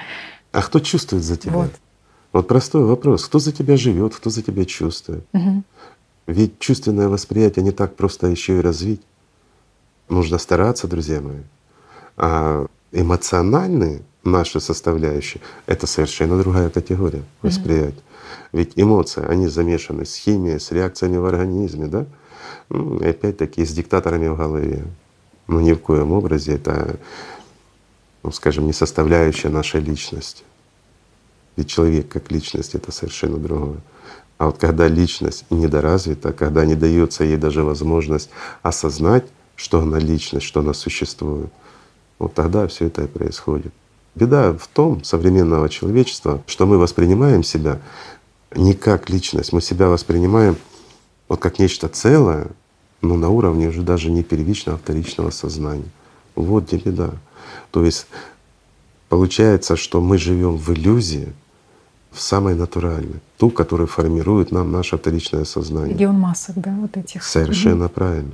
А 0.53 0.63
кто 0.63 0.81
чувствует 0.81 1.23
за 1.23 1.37
тебя? 1.37 1.53
Вот, 1.53 1.71
вот 2.33 2.49
простой 2.49 2.85
вопрос. 2.85 3.27
Кто 3.27 3.39
за 3.39 3.53
тебя 3.53 3.77
живет, 3.77 4.15
кто 4.15 4.31
за 4.31 4.43
тебя 4.43 4.65
чувствует? 4.65 5.25
Угу. 5.35 5.63
Ведь 6.29 6.59
чувственное 6.59 7.09
восприятие 7.09 7.65
не 7.65 7.73
так 7.73 7.95
просто 7.95 8.29
еще 8.29 8.59
и 8.59 8.63
развить. 8.63 9.03
Нужно 10.09 10.39
стараться, 10.39 10.89
друзья 10.89 11.21
мои. 11.21 11.43
А 12.17 12.67
эмоциональные 12.93 14.03
наши 14.25 14.61
составляющие— 14.61 15.43
это 15.67 15.87
совершенно 15.87 16.39
другая 16.39 16.71
категория 16.71 17.23
восприятия. 17.43 18.03
Ведь 18.53 18.73
эмоции, 18.77 19.25
они 19.27 19.47
замешаны 19.49 20.05
с 20.05 20.17
химией, 20.17 20.59
с 20.59 20.71
реакциями 20.71 21.17
в 21.17 21.27
организме, 21.27 21.87
да? 21.87 22.07
Ну, 22.69 22.99
и 22.99 23.09
опять-таки 23.09 23.65
с 23.65 23.73
диктаторами 23.73 24.29
в 24.29 24.37
голове. 24.37 24.85
Но 25.47 25.61
ни 25.61 25.73
в 25.73 25.79
коем 25.79 26.13
образе 26.13 26.55
это, 26.55 26.99
ну, 28.23 28.31
скажем, 28.33 28.67
не 28.67 28.73
составляющая 28.73 29.49
нашей 29.49 29.81
личности. 29.81 30.45
Ведь 31.57 31.69
человек 31.69 32.09
как 32.09 32.31
личность— 32.31 32.75
это 32.77 32.93
совершенно 32.93 33.39
другое. 33.39 33.81
А 34.37 34.47
вот 34.47 34.59
когда 34.59 34.87
личность 34.87 35.45
недоразвита, 35.51 36.33
когда 36.33 36.65
не 36.65 36.75
дается 36.75 37.25
ей 37.25 37.37
даже 37.37 37.65
возможность 37.65 38.31
осознать, 38.63 39.27
что 39.57 39.81
она 39.81 39.99
личность, 39.99 40.47
что 40.47 40.61
она 40.61 40.75
существует, 40.75 41.51
вот 42.19 42.35
тогда 42.35 42.67
все 42.67 42.87
это 42.87 43.03
и 43.03 43.07
происходит. 43.07 43.73
Беда 44.15 44.53
в 44.53 44.67
том 44.67 45.05
современного 45.05 45.69
человечества, 45.69 46.43
что 46.47 46.67
мы 46.67 46.79
воспринимаем 46.79 47.43
себя 47.43 47.81
не 48.55 48.75
как 48.75 49.11
личность, 49.11 49.53
мы 49.53 49.61
себя 49.61 49.89
воспринимаем 49.89 50.57
вот 51.29 51.41
как 51.41 51.59
нечто 51.59 51.89
целое, 51.89 52.49
но 53.01 53.17
на 53.17 53.29
уровне 53.29 53.69
уже 53.69 53.83
даже 53.83 54.11
не 54.11 54.23
первичного, 54.23 54.77
а 54.79 54.81
вторичного 54.81 55.31
сознания. 55.31 55.89
Вот 56.35 56.67
где 56.67 56.79
беда. 56.79 57.11
То 57.71 57.85
есть 57.85 58.07
получается, 59.09 59.77
что 59.77 60.01
мы 60.01 60.19
живем 60.19 60.57
в 60.57 60.73
иллюзии, 60.73 61.33
в 62.11 62.21
самой 62.21 62.55
натуральной, 62.55 63.21
ту, 63.37 63.51
которая 63.51 63.87
формирует 63.87 64.51
нам 64.51 64.73
наше 64.73 64.97
вторичное 64.97 65.45
сознание. 65.45 65.95
Регион 65.95 66.19
масок, 66.19 66.57
да, 66.57 66.75
вот 66.81 66.97
этих. 66.97 67.23
Совершенно 67.23 67.87
угу. 67.87 67.95
правильно. 67.95 68.33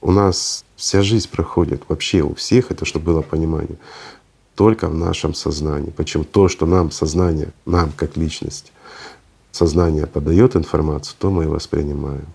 У 0.00 0.10
нас 0.10 0.63
вся 0.76 1.02
жизнь 1.02 1.28
проходит 1.30 1.82
вообще 1.88 2.22
у 2.22 2.34
всех, 2.34 2.70
это 2.70 2.84
чтобы 2.84 3.06
было 3.06 3.22
понимание, 3.22 3.76
только 4.54 4.88
в 4.88 4.94
нашем 4.94 5.34
сознании. 5.34 5.90
Почему 5.90 6.24
то, 6.24 6.48
что 6.48 6.66
нам 6.66 6.90
сознание, 6.90 7.48
нам 7.66 7.92
как 7.96 8.16
личность, 8.16 8.72
сознание 9.52 10.06
подает 10.06 10.56
информацию, 10.56 11.16
то 11.18 11.30
мы 11.30 11.44
и 11.44 11.48
воспринимаем. 11.48 12.26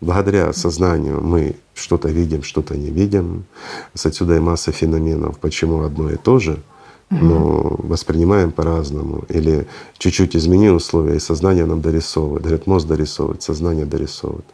Благодаря 0.00 0.52
сознанию 0.54 1.20
мы 1.20 1.56
что-то 1.74 2.08
видим, 2.08 2.42
что-то 2.42 2.76
не 2.76 2.90
видим. 2.90 3.44
С 3.92 4.06
отсюда 4.06 4.36
и 4.36 4.40
масса 4.40 4.72
феноменов, 4.72 5.38
почему 5.38 5.82
одно 5.82 6.10
и 6.10 6.16
то 6.16 6.38
же, 6.38 6.62
но 7.10 7.76
воспринимаем 7.78 8.50
по-разному. 8.50 9.24
Или 9.28 9.66
чуть-чуть 9.98 10.36
измени 10.36 10.70
условия, 10.70 11.16
и 11.16 11.20
сознание 11.20 11.66
нам 11.66 11.82
дорисовывает. 11.82 12.44
Говорят, 12.44 12.66
мозг 12.66 12.86
дорисовывает, 12.86 13.42
сознание 13.42 13.84
дорисовывает. 13.84 14.46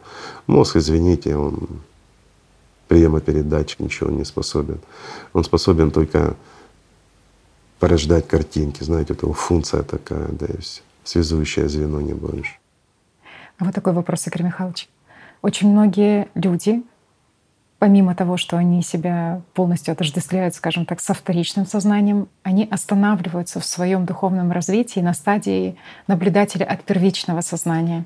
Мозг, 0.47 0.75
извините, 0.75 1.37
он 1.37 1.69
приемо-передатчик, 2.87 3.79
ничего 3.79 4.09
не 4.09 4.25
способен. 4.25 4.79
Он 5.33 5.43
способен 5.43 5.91
только 5.91 6.35
порождать 7.79 8.27
картинки, 8.27 8.83
знаете, 8.83 9.13
это 9.13 9.25
его 9.25 9.33
функция 9.33 9.83
такая, 9.83 10.27
да 10.29 10.45
и 10.45 10.57
все 10.59 10.81
связующее 11.03 11.69
звено, 11.69 12.01
не 12.01 12.13
больше. 12.13 12.57
А 13.57 13.65
вот 13.65 13.73
такой 13.73 13.93
вопрос, 13.93 14.27
Игорь 14.27 14.43
Михайлович. 14.43 14.89
Очень 15.41 15.71
многие 15.71 16.27
люди, 16.35 16.83
помимо 17.79 18.15
того, 18.15 18.37
что 18.37 18.57
они 18.57 18.81
себя 18.81 19.41
полностью 19.53 19.91
отождествляют, 19.91 20.55
скажем 20.55 20.85
так, 20.85 20.99
со 20.99 21.13
вторичным 21.13 21.65
сознанием, 21.65 22.27
они 22.43 22.67
останавливаются 22.69 23.59
в 23.59 23.65
своем 23.65 24.05
духовном 24.05 24.51
развитии 24.51 24.99
на 24.99 25.13
стадии 25.13 25.77
наблюдателя 26.07 26.65
от 26.65 26.83
первичного 26.83 27.41
сознания 27.41 28.05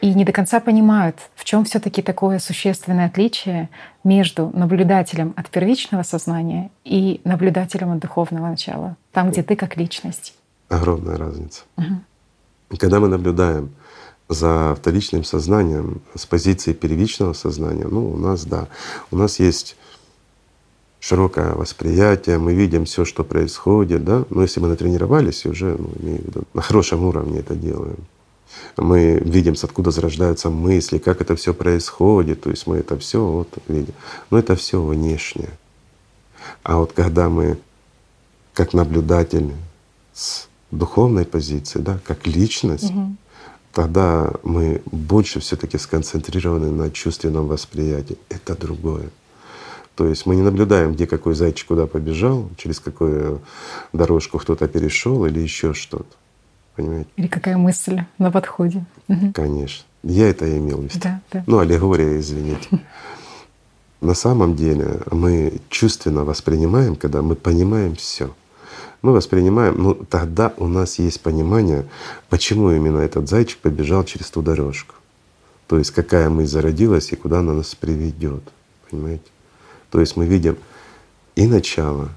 и 0.00 0.14
не 0.14 0.24
до 0.24 0.32
конца 0.32 0.60
понимают, 0.60 1.16
в 1.34 1.44
чем 1.44 1.64
все-таки 1.64 2.00
такое 2.00 2.38
существенное 2.38 3.06
отличие 3.06 3.68
между 4.04 4.50
наблюдателем 4.54 5.34
от 5.36 5.50
первичного 5.50 6.02
сознания 6.02 6.70
и 6.84 7.20
наблюдателем 7.24 7.92
от 7.92 7.98
духовного 7.98 8.48
начала, 8.48 8.96
там, 9.12 9.30
где 9.30 9.42
ты 9.42 9.56
как 9.56 9.76
личность. 9.76 10.34
Огромная 10.68 11.18
разница. 11.18 11.64
Угу. 11.76 12.78
Когда 12.78 13.00
мы 13.00 13.08
наблюдаем 13.08 13.70
за 14.30 14.76
вторичным 14.76 15.24
сознанием 15.24 16.00
с 16.14 16.24
позиции 16.24 16.72
первичного 16.72 17.32
сознания, 17.32 17.86
ну, 17.86 18.12
у 18.12 18.16
нас, 18.16 18.44
да, 18.44 18.68
у 19.10 19.16
нас 19.16 19.40
есть 19.40 19.76
широкое 21.00 21.54
восприятие, 21.54 22.38
мы 22.38 22.54
видим 22.54 22.84
все, 22.84 23.04
что 23.04 23.24
происходит, 23.24 24.04
да, 24.04 24.24
но 24.30 24.42
если 24.42 24.60
мы 24.60 24.68
натренировались 24.68 25.44
и 25.44 25.48
уже, 25.48 25.76
ну, 25.76 25.90
имею 26.00 26.22
в 26.22 26.26
виду, 26.26 26.42
на 26.54 26.62
хорошем 26.62 27.04
уровне 27.04 27.40
это 27.40 27.56
делаем, 27.56 27.98
мы 28.76 29.18
видим, 29.24 29.56
с 29.56 29.64
откуда 29.64 29.90
зарождаются 29.90 30.48
мысли, 30.48 30.98
как 30.98 31.20
это 31.20 31.34
все 31.34 31.52
происходит, 31.52 32.42
то 32.42 32.50
есть 32.50 32.68
мы 32.68 32.76
это 32.76 32.96
все 32.98 33.24
вот 33.24 33.48
видим. 33.66 33.94
Но 34.30 34.38
это 34.38 34.54
все 34.54 34.80
внешнее. 34.80 35.50
А 36.62 36.76
вот 36.76 36.92
когда 36.92 37.28
мы 37.28 37.58
как 38.54 38.74
наблюдатель 38.74 39.52
с 40.12 40.48
духовной 40.70 41.24
позиции, 41.24 41.80
да, 41.80 41.98
как 42.04 42.26
личность, 42.26 42.90
угу. 42.90 43.16
Тогда 43.72 44.32
мы 44.42 44.82
больше 44.86 45.40
все-таки 45.40 45.78
сконцентрированы 45.78 46.70
на 46.70 46.90
чувственном 46.90 47.46
восприятии. 47.46 48.18
Это 48.28 48.56
другое. 48.56 49.10
То 49.94 50.06
есть 50.06 50.26
мы 50.26 50.36
не 50.36 50.42
наблюдаем, 50.42 50.94
где 50.94 51.06
какой 51.06 51.34
зайчик 51.34 51.68
куда 51.68 51.86
побежал, 51.86 52.48
через 52.56 52.80
какую 52.80 53.42
дорожку 53.92 54.38
кто-то 54.38 54.66
перешел 54.66 55.26
или 55.26 55.40
еще 55.40 55.74
что-то. 55.74 56.16
Понимаете? 56.74 57.10
Или 57.16 57.26
какая 57.26 57.56
мысль 57.56 58.00
на 58.18 58.30
подходе. 58.30 58.84
Конечно. 59.34 59.84
Я 60.02 60.30
это 60.30 60.56
имел 60.56 60.78
в 60.78 60.84
виду. 60.84 60.98
Да, 61.02 61.20
да. 61.30 61.44
Ну, 61.46 61.58
аллегория, 61.58 62.18
извините. 62.18 62.68
На 64.00 64.14
самом 64.14 64.56
деле 64.56 65.00
мы 65.10 65.60
чувственно 65.68 66.24
воспринимаем, 66.24 66.96
когда 66.96 67.20
мы 67.20 67.34
понимаем 67.34 67.94
все 67.96 68.30
мы 69.02 69.12
воспринимаем, 69.12 69.82
ну 69.82 69.94
тогда 69.94 70.52
у 70.58 70.66
нас 70.66 70.98
есть 70.98 71.20
понимание, 71.20 71.88
почему 72.28 72.70
именно 72.70 72.98
этот 72.98 73.28
зайчик 73.28 73.58
побежал 73.58 74.04
через 74.04 74.30
ту 74.30 74.42
дорожку. 74.42 74.94
То 75.66 75.78
есть 75.78 75.90
какая 75.92 76.28
мы 76.28 76.46
зародилась 76.46 77.12
и 77.12 77.16
куда 77.16 77.40
она 77.40 77.52
нас 77.52 77.74
приведет. 77.74 78.42
Понимаете? 78.90 79.24
То 79.90 80.00
есть 80.00 80.16
мы 80.16 80.26
видим 80.26 80.58
и 81.36 81.46
начало 81.46 82.10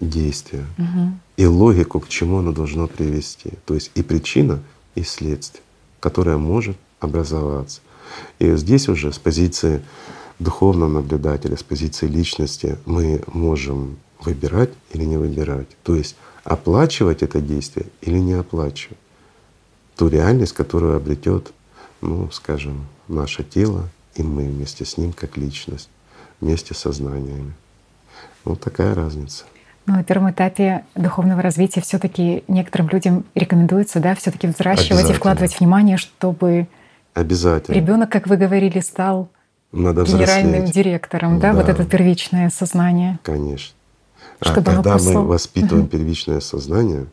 действия, 0.00 0.64
угу. 0.78 1.12
и 1.36 1.46
логику, 1.46 2.00
к 2.00 2.08
чему 2.08 2.38
оно 2.38 2.52
должно 2.52 2.86
привести. 2.86 3.52
То 3.66 3.74
есть 3.74 3.90
и 3.94 4.02
причина, 4.02 4.60
и 4.94 5.02
следствие, 5.02 5.62
которое 6.00 6.38
может 6.38 6.76
образоваться. 6.98 7.80
И 8.38 8.56
здесь 8.56 8.88
уже 8.88 9.12
с 9.12 9.18
позиции 9.18 9.82
духовного 10.38 10.88
наблюдателя, 10.88 11.56
с 11.56 11.62
позиции 11.62 12.06
личности 12.06 12.78
мы 12.86 13.22
можем 13.32 13.98
выбирать 14.24 14.70
или 14.92 15.04
не 15.04 15.16
выбирать. 15.16 15.68
То 15.82 15.94
есть 15.94 16.16
оплачивать 16.44 17.22
это 17.22 17.40
действие 17.40 17.86
или 18.00 18.18
не 18.18 18.34
оплачивать. 18.34 18.98
Ту 19.96 20.08
реальность, 20.08 20.52
которую 20.52 20.96
обретет, 20.96 21.52
ну, 22.00 22.30
скажем, 22.30 22.86
наше 23.08 23.44
тело 23.44 23.88
и 24.14 24.22
мы 24.22 24.44
вместе 24.44 24.84
с 24.84 24.96
ним 24.96 25.12
как 25.12 25.36
личность, 25.36 25.88
вместе 26.40 26.74
с 26.74 26.78
сознаниями. 26.78 27.52
Вот 28.44 28.60
такая 28.60 28.94
разница. 28.94 29.44
Ну, 29.86 29.94
на 29.94 30.04
первом 30.04 30.30
этапе 30.30 30.84
духовного 30.94 31.42
развития 31.42 31.80
все-таки 31.80 32.44
некоторым 32.48 32.88
людям 32.88 33.24
рекомендуется, 33.34 34.00
да, 34.00 34.14
все-таки 34.14 34.46
взращивать 34.46 35.10
и 35.10 35.12
вкладывать 35.12 35.58
внимание, 35.58 35.96
чтобы 35.96 36.68
Обязательно. 37.14 37.74
ребенок, 37.74 38.10
как 38.10 38.26
вы 38.26 38.36
говорили, 38.36 38.80
стал 38.80 39.28
Надо 39.72 40.04
генеральным 40.04 40.64
взрослеть. 40.64 40.74
директором, 40.74 41.40
да, 41.40 41.52
да, 41.52 41.58
вот 41.58 41.68
это 41.68 41.84
первичное 41.84 42.50
сознание. 42.50 43.18
Конечно. 43.22 43.74
А 44.40 44.52
Чтобы 44.52 44.72
когда 44.72 44.98
мы 44.98 45.26
воспитываем 45.26 45.84
угу. 45.84 45.90
первичное 45.90 46.40
сознание, 46.40 47.06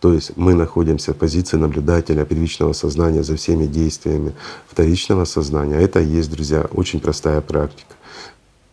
то 0.00 0.14
есть 0.14 0.36
мы 0.36 0.54
находимся 0.54 1.12
в 1.12 1.16
позиции 1.16 1.58
наблюдателя 1.58 2.24
первичного 2.24 2.72
сознания 2.72 3.22
за 3.22 3.36
всеми 3.36 3.66
действиями 3.66 4.32
вторичного 4.66 5.26
сознания. 5.26 5.76
Это 5.76 6.00
и 6.00 6.06
есть, 6.06 6.30
друзья, 6.30 6.66
очень 6.72 7.00
простая 7.00 7.42
практика. 7.42 7.94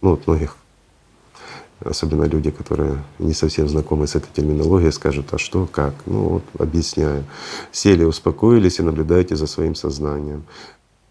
Ну, 0.02 0.12
вот 0.12 0.26
многих, 0.26 0.56
особенно 1.84 2.24
люди, 2.24 2.50
которые 2.50 3.04
не 3.20 3.34
совсем 3.34 3.68
знакомы 3.68 4.08
с 4.08 4.16
этой 4.16 4.30
терминологией, 4.34 4.94
скажут, 4.94 5.34
а 5.34 5.38
что, 5.38 5.68
как? 5.70 5.94
Ну 6.06 6.30
вот 6.30 6.44
объясняю. 6.58 7.26
Сели, 7.74 8.06
успокоились 8.06 8.80
и 8.80 8.84
наблюдаете 8.84 9.36
за 9.36 9.48
своим 9.48 9.76
сознанием. 9.76 10.44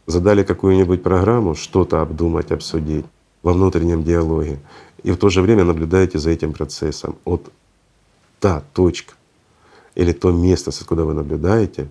Задали 0.06 0.44
какую-нибудь 0.44 1.02
программу, 1.02 1.54
что-то 1.54 2.00
обдумать, 2.00 2.52
обсудить 2.52 3.04
во 3.42 3.52
внутреннем 3.52 4.02
диалоге. 4.02 4.58
И 5.06 5.12
в 5.12 5.16
то 5.16 5.28
же 5.28 5.40
время 5.40 5.62
наблюдаете 5.64 6.18
за 6.18 6.30
этим 6.30 6.52
процессом. 6.52 7.14
Вот 7.24 7.52
та 8.40 8.64
точка, 8.72 9.14
или 9.94 10.12
то 10.12 10.32
место, 10.32 10.70
откуда 10.70 11.04
вы 11.04 11.14
наблюдаете, 11.14 11.86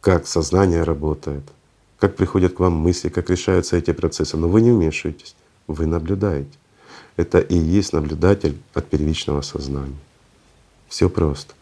как 0.00 0.26
сознание 0.26 0.82
работает, 0.82 1.42
как 1.98 2.16
приходят 2.16 2.54
к 2.54 2.60
вам 2.60 2.72
мысли, 2.72 3.10
как 3.10 3.28
решаются 3.28 3.76
эти 3.76 3.92
процессы. 3.92 4.38
Но 4.38 4.48
вы 4.48 4.62
не 4.62 4.72
вмешиваетесь, 4.72 5.36
вы 5.66 5.84
наблюдаете. 5.84 6.48
Это 7.16 7.40
и 7.40 7.58
есть 7.58 7.92
наблюдатель 7.92 8.56
от 8.72 8.88
первичного 8.88 9.42
сознания. 9.42 10.00
Все 10.88 11.10
просто. 11.10 11.52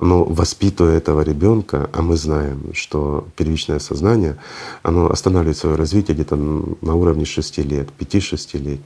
Но 0.00 0.24
воспитывая 0.24 0.96
этого 0.96 1.20
ребенка, 1.20 1.88
а 1.92 2.02
мы 2.02 2.16
знаем, 2.16 2.74
что 2.74 3.28
первичное 3.36 3.78
сознание, 3.78 4.36
оно 4.82 5.10
останавливает 5.10 5.58
свое 5.58 5.76
развитие 5.76 6.16
где-то 6.16 6.34
на 6.34 6.94
уровне 6.96 7.24
6 7.24 7.58
лет, 7.58 7.88
5-6 8.00 8.58
лет, 8.58 8.80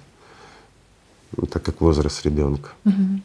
так 1.50 1.62
как 1.62 1.80
возраст 1.80 2.24
ребенка. 2.24 2.70
Угу. 2.84 3.20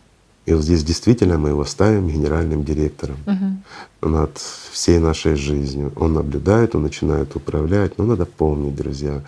И 0.47 0.53
вот 0.53 0.63
здесь 0.63 0.81
действительно 0.83 1.37
мы 1.37 1.49
его 1.49 1.65
ставим 1.65 2.07
генеральным 2.07 2.63
директором 2.63 3.17
угу. 3.25 4.09
над 4.09 4.37
всей 4.71 4.97
нашей 4.97 5.35
жизнью. 5.35 5.91
Он 5.97 6.13
наблюдает, 6.13 6.73
он 6.73 6.83
начинает 6.83 7.35
управлять. 7.35 7.97
Но 7.97 8.05
надо 8.05 8.25
помнить, 8.25 8.73
друзья, 8.73 9.23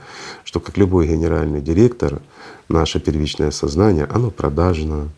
что 0.45 0.61
как 0.61 0.77
любой 0.77 1.07
генеральный 1.07 1.61
директор, 1.61 2.21
наше 2.69 3.01
первичное 3.01 3.51
сознание, 3.51 4.05
оно 4.05 4.31
продажно, 4.31 5.09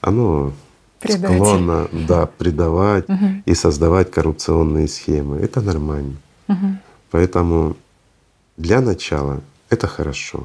оно 0.00 0.54
Предатель. 0.98 1.36
склонно 1.36 1.88
да, 2.08 2.24
предавать 2.24 3.06
угу. 3.10 3.42
и 3.44 3.54
создавать 3.54 4.10
коррупционные 4.10 4.88
схемы. 4.88 5.36
Это 5.40 5.60
нормально. 5.60 6.16
Угу. 6.48 6.78
Поэтому 7.10 7.76
для 8.56 8.80
начала 8.80 9.42
это 9.68 9.86
хорошо. 9.86 10.44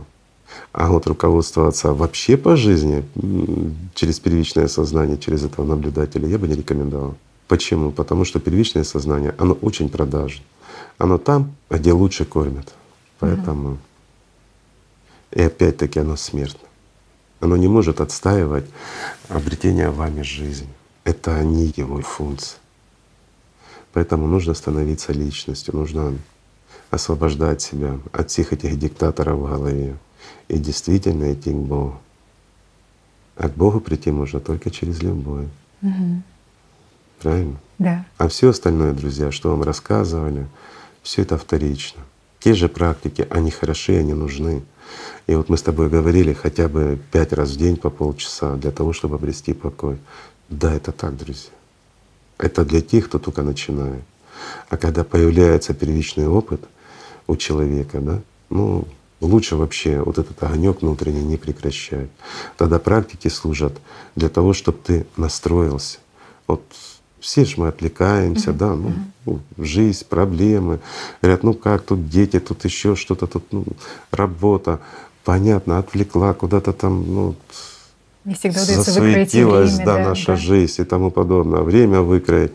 А 0.72 0.90
вот 0.90 1.08
руководствоваться 1.08 1.94
вообще 1.94 2.38
по 2.38 2.56
жизни 2.56 3.04
через 3.94 4.20
первичное 4.20 4.68
сознание, 4.68 5.18
через 5.18 5.44
этого 5.44 5.66
наблюдателя 5.66 6.28
я 6.28 6.38
бы 6.38 6.48
не 6.48 6.56
рекомендовал. 6.56 7.16
Почему? 7.48 7.92
Потому 7.92 8.26
что 8.26 8.40
первичное 8.40 8.84
сознание, 8.84 9.36
оно 9.38 9.54
очень 9.54 9.90
продажно. 9.90 10.44
Оно 10.98 11.18
там, 11.18 11.56
где 11.70 11.92
лучше 11.92 12.26
кормят. 12.26 12.74
Поэтому 13.20 13.70
угу. 13.70 13.78
и 15.32 15.42
опять-таки 15.42 16.00
оно 16.00 16.16
смертно. 16.16 16.68
Оно 17.40 17.58
не 17.58 17.68
может 17.68 18.02
отстаивать 18.02 18.66
обретение 19.30 19.90
вами 19.90 20.22
жизни. 20.22 20.70
Это 21.04 21.44
не 21.44 21.72
его 21.76 22.02
функция. 22.02 22.60
Поэтому 23.94 24.28
нужно 24.28 24.54
становиться 24.54 25.14
личностью, 25.14 25.76
нужно 25.76 26.18
освобождать 26.90 27.62
себя 27.62 28.00
от 28.12 28.30
всех 28.30 28.52
этих 28.52 28.78
диктаторов 28.78 29.40
в 29.40 29.48
голове, 29.48 29.98
и 30.48 30.58
действительно 30.58 31.34
идти 31.34 31.52
к 31.52 31.56
Богу. 31.56 32.00
А 33.36 33.50
к 33.50 33.54
Богу 33.54 33.80
прийти 33.80 34.12
можно 34.12 34.40
только 34.40 34.72
через 34.72 35.02
любовь. 35.02 35.48
Угу. 35.82 36.22
Правильно? 37.22 37.58
Да. 37.80 38.06
А 38.18 38.28
все 38.28 38.50
остальное, 38.50 38.94
друзья, 38.94 39.32
что 39.32 39.50
вам 39.50 39.64
рассказывали, 39.64 40.48
все 41.04 41.24
это 41.24 41.38
вторично. 41.38 42.02
Те 42.40 42.54
же 42.54 42.70
практики, 42.70 43.28
они 43.30 43.52
хороши, 43.52 43.98
они 43.98 44.14
нужны. 44.14 44.64
И 45.28 45.36
вот 45.36 45.50
мы 45.50 45.58
с 45.58 45.64
тобой 45.64 45.90
говорили 45.90 46.34
хотя 46.34 46.68
бы 46.68 47.00
пять 47.12 47.34
раз 47.34 47.52
в 47.52 47.58
день 47.58 47.76
по 47.76 47.90
полчаса 47.90 48.56
для 48.56 48.72
того, 48.72 48.94
чтобы 48.94 49.16
обрести 49.16 49.54
покой. 49.54 49.98
Да, 50.50 50.74
это 50.74 50.92
так, 50.92 51.18
друзья. 51.18 51.52
Это 52.38 52.64
для 52.64 52.82
тех, 52.82 53.08
кто 53.08 53.18
только 53.18 53.42
начинает. 53.42 54.04
А 54.70 54.78
когда 54.78 55.04
появляется 55.04 55.74
первичный 55.74 56.28
опыт 56.28 56.62
у 57.28 57.36
человека, 57.36 58.00
да, 58.00 58.22
ну 58.50 58.88
Лучше 59.22 59.56
вообще 59.56 60.02
вот 60.02 60.18
этот 60.18 60.42
огонек 60.44 60.82
внутренний 60.82 61.24
не 61.24 61.38
прекращать. 61.38 62.10
Тогда 62.58 62.80
практики 62.80 63.30
служат 63.30 63.74
для 64.16 64.30
того, 64.30 64.54
чтобы 64.54 64.78
ты 64.84 65.06
настроился. 65.16 66.00
Вот 66.48 66.62
все 67.20 67.46
же 67.46 67.56
мы 67.58 67.70
отвлекаемся, 67.70 68.52
mm-hmm. 68.52 68.58
да, 68.58 68.76
ну, 68.76 68.94
ну, 69.26 69.40
жизнь, 69.58 70.06
проблемы. 70.08 70.80
Говорят, 71.22 71.44
ну 71.44 71.54
как 71.54 71.84
тут 71.84 72.10
дети, 72.10 72.40
тут 72.40 72.66
еще 72.66 72.96
что-то, 72.96 73.26
тут 73.26 73.46
ну, 73.52 73.66
работа. 74.12 74.80
Понятно, 75.24 75.80
отвлекла 75.80 76.34
куда-то 76.34 76.72
там, 76.72 77.14
ну, 77.14 77.36
не 78.26 78.34
всегда 78.34 78.60
засуетилась, 78.60 79.74
время, 79.74 79.86
да, 79.86 79.98
да, 79.98 80.10
наша 80.10 80.32
да. 80.32 80.36
жизнь 80.36 80.82
и 80.82 80.84
тому 80.84 81.12
подобное. 81.12 81.62
Время 81.62 82.02
выкроить. 82.02 82.54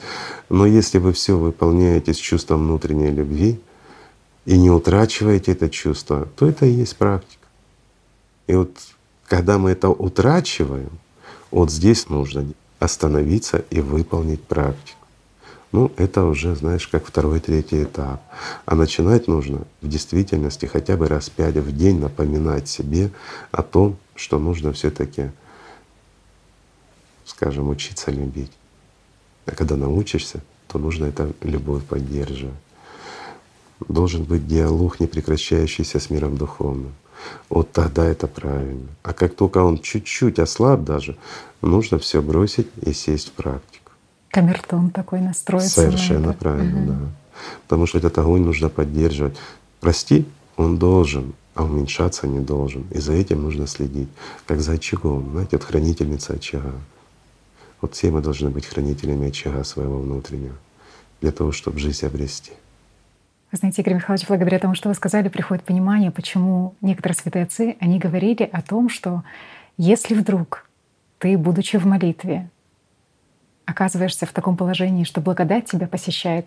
Но 0.49 0.67
если 0.67 0.99
вы 0.99 1.13
все 1.13 1.39
выполняете 1.39 2.13
с 2.13 2.17
чувством 2.17 2.65
внутренней 2.65 3.11
любви, 3.11 3.61
и 4.45 4.59
не 4.59 4.71
утрачиваете 4.71 5.53
это 5.53 5.69
чувство, 5.69 6.29
то 6.37 6.49
это 6.49 6.67
и 6.67 6.71
есть 6.71 6.97
практика. 6.97 7.47
И 8.47 8.55
вот 8.55 8.77
когда 9.27 9.59
мы 9.59 9.71
это 9.71 9.89
утрачиваем, 9.89 10.91
вот 11.51 11.71
здесь 11.71 12.09
нужно 12.09 12.47
остановиться 12.79 13.65
и 13.71 13.81
выполнить 13.81 14.43
практику. 14.43 14.99
Ну, 15.73 15.93
это 15.97 16.25
уже, 16.25 16.57
знаешь, 16.57 16.89
как 16.89 17.07
второй, 17.07 17.39
третий 17.39 17.85
этап. 17.85 18.23
А 18.67 18.75
начинать 18.75 19.29
нужно 19.29 19.63
в 19.83 19.89
действительности 19.89 20.67
хотя 20.67 20.97
бы 20.97 21.07
раз 21.07 21.31
пять 21.31 21.55
в 21.55 21.77
день 21.77 22.01
напоминать 22.01 22.69
себе 22.69 23.11
о 23.53 23.63
том, 23.63 23.97
что 24.17 24.41
нужно 24.41 24.73
все 24.73 24.91
таки 24.91 25.31
скажем, 27.41 27.69
учиться 27.69 28.11
любить. 28.11 28.53
А 29.47 29.53
когда 29.53 29.77
научишься, 29.77 30.41
то 30.69 30.79
нужно 30.79 31.07
это 31.07 31.33
любовь 31.41 31.85
поддерживать 31.85 32.55
должен 33.89 34.25
быть 34.25 34.47
диалог, 34.47 35.01
не 35.01 35.07
прекращающийся 35.07 35.99
с 35.99 36.11
миром 36.11 36.37
духовным. 36.37 36.93
Вот 37.49 37.73
тогда 37.73 38.07
это 38.07 38.27
правильно. 38.27 38.87
А 39.03 39.13
как 39.13 39.35
только 39.35 39.59
он 39.59 39.79
чуть-чуть 39.79 40.39
ослаб 40.39 40.85
даже, 40.85 41.17
нужно 41.63 41.99
все 41.99 42.23
бросить 42.23 42.69
и 42.83 42.93
сесть 42.93 43.29
в 43.29 43.33
практику. 43.33 43.93
Камертон 44.31 44.91
такой 44.91 45.21
настроиться. 45.21 45.83
Совершенно 45.83 46.29
на 46.29 46.31
это. 46.31 46.39
правильно, 46.39 46.81
угу. 46.81 46.89
да. 46.89 46.99
Потому 47.63 47.87
что 47.87 47.99
этот 47.99 48.17
огонь 48.19 48.43
нужно 48.43 48.69
поддерживать. 48.69 49.37
Прости, 49.81 50.27
он 50.57 50.79
должен, 50.79 51.35
а 51.55 51.65
уменьшаться 51.65 52.27
не 52.27 52.41
должен. 52.41 52.87
И 52.91 52.99
за 52.99 53.13
этим 53.15 53.43
нужно 53.43 53.67
следить, 53.67 54.09
как 54.47 54.61
за 54.61 54.73
очагом. 54.73 55.31
Знаете, 55.33 55.57
вот 55.57 55.65
хранительница 55.65 56.35
очага. 56.35 56.73
Вот 57.81 57.95
все 57.95 58.11
мы 58.11 58.21
должны 58.21 58.51
быть 58.51 58.67
хранителями 58.67 59.29
очага 59.29 59.65
своего 59.65 59.99
внутреннего 59.99 60.57
для 61.21 61.33
того, 61.33 61.53
чтобы 61.53 61.79
жизнь 61.79 62.07
обрести. 62.07 62.53
Вы 63.53 63.59
знаете, 63.59 63.83
Игорь 63.83 63.95
Михайлович, 63.95 64.29
благодаря 64.29 64.61
тому, 64.61 64.75
что 64.77 64.89
вы 64.89 64.95
сказали, 64.95 65.29
приходит 65.29 65.65
понимание, 65.65 66.13
почему 66.13 66.75
некоторые 66.81 67.17
святые 67.17 67.45
отцы, 67.45 67.77
они 67.81 67.99
говорили 67.99 68.49
о 68.53 68.63
том, 68.63 68.89
что 68.89 69.25
если 69.77 70.15
вдруг 70.15 70.69
ты, 71.19 71.37
будучи 71.37 71.77
в 71.77 71.85
молитве, 71.85 72.49
оказываешься 73.65 74.25
в 74.27 74.33
таком 74.33 74.57
положении, 74.57 75.03
что 75.03 75.21
благодать 75.21 75.67
тебя 75.67 75.89
посещает, 75.89 76.47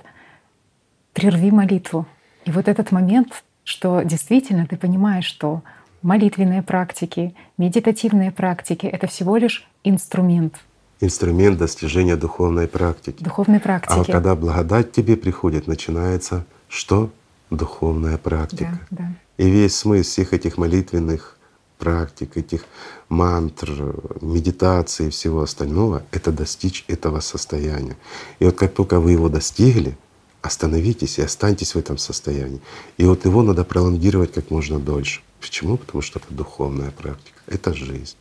прерви 1.11 1.51
молитву. 1.51 2.05
И 2.45 2.51
вот 2.51 2.69
этот 2.69 2.91
момент, 2.91 3.43
что 3.65 4.01
действительно 4.03 4.65
ты 4.65 4.77
понимаешь, 4.77 5.25
что 5.25 5.61
молитвенные 6.01 6.63
практики, 6.63 7.35
медитативные 7.57 8.31
практики— 8.31 8.85
это 8.87 9.07
всего 9.07 9.35
лишь 9.35 9.67
инструмент. 9.83 10.55
Инструмент 11.01 11.57
достижения 11.57 12.15
духовной 12.15 12.69
практики. 12.69 13.21
Духовной 13.21 13.59
практики. 13.59 13.99
А 13.99 14.05
когда 14.05 14.35
благодать 14.35 14.93
тебе 14.93 15.17
приходит, 15.17 15.67
начинается 15.67 16.45
что 16.73 17.11
духовная 17.51 18.17
практика. 18.17 18.79
Да, 18.89 18.97
да. 19.03 19.15
И 19.37 19.47
весь 19.47 19.75
смысл 19.75 20.09
всех 20.09 20.33
этих 20.33 20.57
молитвенных 20.57 21.37
практик, 21.77 22.35
этих 22.35 22.65
мантр, 23.09 23.95
медитации 24.21 25.07
и 25.07 25.09
всего 25.11 25.43
остального— 25.43 26.03
это 26.11 26.31
достичь 26.31 26.83
этого 26.87 27.19
состояния. 27.19 27.95
И 28.39 28.45
вот 28.45 28.55
как 28.55 28.73
только 28.73 28.99
вы 28.99 29.11
его 29.11 29.29
достигли, 29.29 29.95
остановитесь 30.41 31.19
и 31.19 31.21
останьтесь 31.21 31.75
в 31.75 31.77
этом 31.77 31.99
состоянии. 31.99 32.59
И 32.97 33.05
вот 33.05 33.25
его 33.25 33.43
надо 33.43 33.63
пролонгировать 33.63 34.33
как 34.33 34.49
можно 34.49 34.79
дольше. 34.79 35.21
Почему? 35.39 35.77
Потому 35.77 36.01
что 36.01 36.19
это 36.19 36.33
духовная 36.33 36.89
практика, 36.89 37.39
это 37.45 37.73
жизнь. 37.73 38.15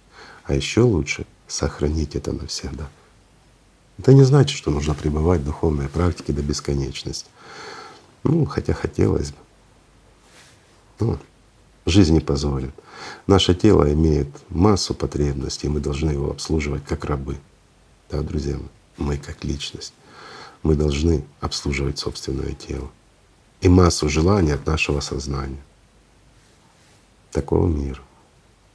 А 0.44 0.54
еще 0.54 0.82
лучше 0.82 1.24
сохранить 1.46 2.16
это 2.16 2.32
навсегда. 2.32 2.88
Это 3.98 4.12
не 4.12 4.24
значит, 4.24 4.58
что 4.58 4.70
нужно 4.70 4.94
пребывать 4.94 5.40
в 5.40 5.44
духовной 5.44 5.88
практике 5.88 6.32
до 6.32 6.42
бесконечности. 6.42 7.30
Ну, 8.24 8.44
хотя 8.44 8.72
хотелось 8.72 9.30
бы. 9.30 9.38
Ну, 11.00 11.18
Жизнь 11.87 12.14
не 12.14 12.20
позволит. 12.20 12.72
Наше 13.26 13.54
тело 13.54 13.92
имеет 13.92 14.28
массу 14.50 14.94
потребностей, 14.94 15.66
и 15.66 15.70
мы 15.70 15.80
должны 15.80 16.11
его 16.11 16.30
обслуживать 16.30 16.85
как 16.85 17.04
рабы. 17.04 17.38
Да, 18.11 18.20
друзья 18.20 18.56
мы 18.98 19.16
как 19.16 19.42
личность, 19.42 19.94
мы 20.62 20.76
должны 20.76 21.24
обслуживать 21.40 21.98
собственное 21.98 22.52
тело 22.52 22.90
и 23.61 23.68
массу 23.68 24.08
желаний 24.08 24.52
от 24.52 24.66
нашего 24.66 25.00
сознания. 25.00 25.62
Такого 27.32 27.66
мира. 27.66 28.00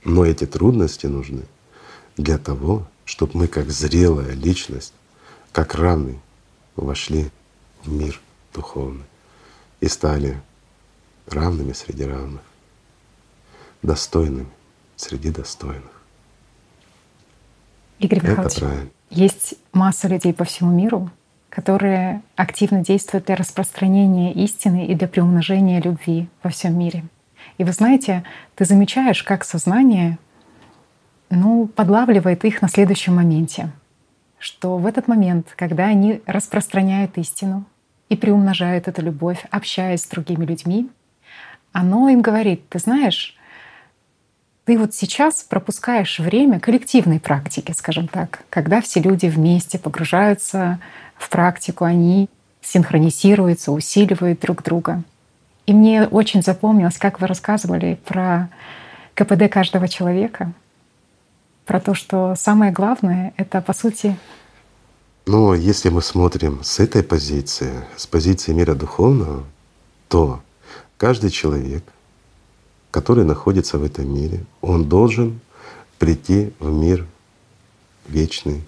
Но 0.03 0.25
эти 0.25 0.45
трудности 0.45 1.05
нужны 1.05 1.43
для 2.17 2.37
того, 2.37 2.87
чтобы 3.05 3.33
мы 3.35 3.47
как 3.47 3.69
зрелая 3.69 4.33
личность, 4.33 4.93
как 5.51 5.75
равный, 5.75 6.19
вошли 6.75 7.29
в 7.83 7.91
мир 7.91 8.19
духовный 8.53 9.05
и 9.79 9.87
стали 9.87 10.41
равными 11.27 11.73
среди 11.73 12.05
равных, 12.05 12.41
достойными 13.81 14.49
среди 14.95 15.29
достойных. 15.29 16.01
Игорь 17.99 18.21
Михайлович, 18.21 18.89
есть 19.09 19.55
масса 19.73 20.07
людей 20.07 20.33
по 20.33 20.43
всему 20.43 20.71
миру, 20.71 21.09
которые 21.49 22.21
активно 22.35 22.83
действуют 22.83 23.25
для 23.25 23.35
распространения 23.35 24.33
истины 24.33 24.85
и 24.85 24.95
для 24.95 25.07
приумножения 25.07 25.81
любви 25.81 26.29
во 26.43 26.49
всем 26.49 26.77
мире. 26.77 27.05
И 27.57 27.63
вы 27.63 27.71
знаете, 27.71 28.23
ты 28.55 28.65
замечаешь, 28.65 29.23
как 29.23 29.43
сознание 29.43 30.19
ну, 31.29 31.67
подлавливает 31.67 32.45
их 32.45 32.61
на 32.61 32.69
следующем 32.69 33.15
моменте, 33.15 33.71
что 34.39 34.77
в 34.77 34.85
этот 34.85 35.07
момент, 35.07 35.53
когда 35.55 35.85
они 35.85 36.21
распространяют 36.25 37.17
истину 37.17 37.65
и 38.09 38.15
приумножают 38.15 38.87
эту 38.87 39.01
любовь, 39.01 39.43
общаясь 39.51 40.01
с 40.01 40.07
другими 40.07 40.45
людьми, 40.45 40.89
оно 41.71 42.09
им 42.09 42.21
говорит, 42.21 42.67
ты 42.69 42.79
знаешь, 42.79 43.37
ты 44.65 44.77
вот 44.77 44.93
сейчас 44.93 45.43
пропускаешь 45.43 46.19
время 46.19 46.59
коллективной 46.59 47.19
практики, 47.19 47.71
скажем 47.71 48.07
так, 48.07 48.43
когда 48.49 48.81
все 48.81 48.99
люди 48.99 49.27
вместе 49.27 49.79
погружаются 49.79 50.79
в 51.15 51.29
практику, 51.29 51.85
они 51.85 52.29
синхронизируются, 52.61 53.71
усиливают 53.71 54.39
друг 54.41 54.63
друга. 54.63 55.03
И 55.65 55.73
мне 55.73 56.03
очень 56.03 56.41
запомнилось, 56.41 56.97
как 56.97 57.21
вы 57.21 57.27
рассказывали 57.27 57.97
про 58.05 58.49
КПД 59.13 59.49
каждого 59.49 59.87
человека, 59.87 60.51
про 61.65 61.79
то, 61.79 61.93
что 61.93 62.35
самое 62.35 62.71
главное— 62.71 63.33
это, 63.37 63.61
по 63.61 63.73
сути, 63.73 64.17
но 65.27 65.53
если 65.53 65.89
мы 65.89 66.01
смотрим 66.01 66.63
с 66.63 66.79
этой 66.79 67.03
позиции, 67.03 67.85
с 67.95 68.07
позиции 68.07 68.53
мира 68.53 68.73
духовного, 68.73 69.43
то 70.07 70.41
каждый 70.97 71.29
человек 71.29 71.83
который 72.97 73.25
находится 73.25 73.77
в 73.77 73.83
этом 73.83 74.11
мире, 74.11 74.43
он 74.61 74.89
должен 74.89 75.39
прийти 75.99 76.51
в 76.59 76.71
мир 76.71 77.05
вечный 78.07 78.63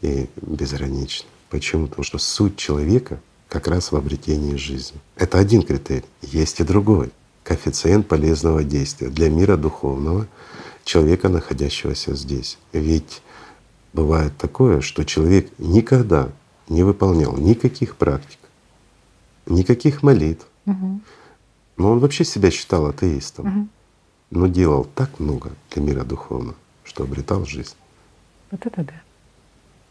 и 0.00 0.30
безграничный. 0.40 1.28
Почему? 1.50 1.86
Потому 1.86 2.04
что 2.04 2.18
суть 2.18 2.56
человека 2.56 3.20
как 3.48 3.68
раз 3.68 3.92
в 3.92 3.96
обретении 3.96 4.56
жизни. 4.56 4.98
Это 5.16 5.38
один 5.38 5.62
критерий. 5.62 6.06
Есть 6.22 6.60
и 6.60 6.64
другой. 6.64 7.10
Коэффициент 7.42 8.08
полезного 8.08 8.64
действия 8.64 9.08
для 9.08 9.28
мира 9.28 9.58
духовного 9.58 10.26
человека, 10.84 11.28
находящегося 11.28 12.14
здесь. 12.14 12.56
Ведь 12.72 13.20
бывает 13.94 14.36
такое, 14.36 14.82
что 14.82 15.04
человек 15.04 15.50
никогда 15.58 16.28
не 16.68 16.82
выполнял 16.82 17.34
никаких 17.36 17.96
практик, 17.96 18.38
никаких 19.46 20.02
молитв, 20.02 20.46
угу. 20.66 21.00
Но 21.76 21.90
он 21.92 21.98
вообще 21.98 22.24
себя 22.24 22.50
считал 22.50 22.86
атеистом, 22.86 23.46
угу. 23.46 23.68
но 24.30 24.46
делал 24.46 24.86
так 24.94 25.18
много 25.18 25.50
для 25.72 25.82
мира 25.82 26.04
духовного, 26.04 26.54
что 26.84 27.04
обретал 27.04 27.44
жизнь. 27.44 27.74
Вот 28.50 28.64
это 28.64 28.84
да. 28.84 28.94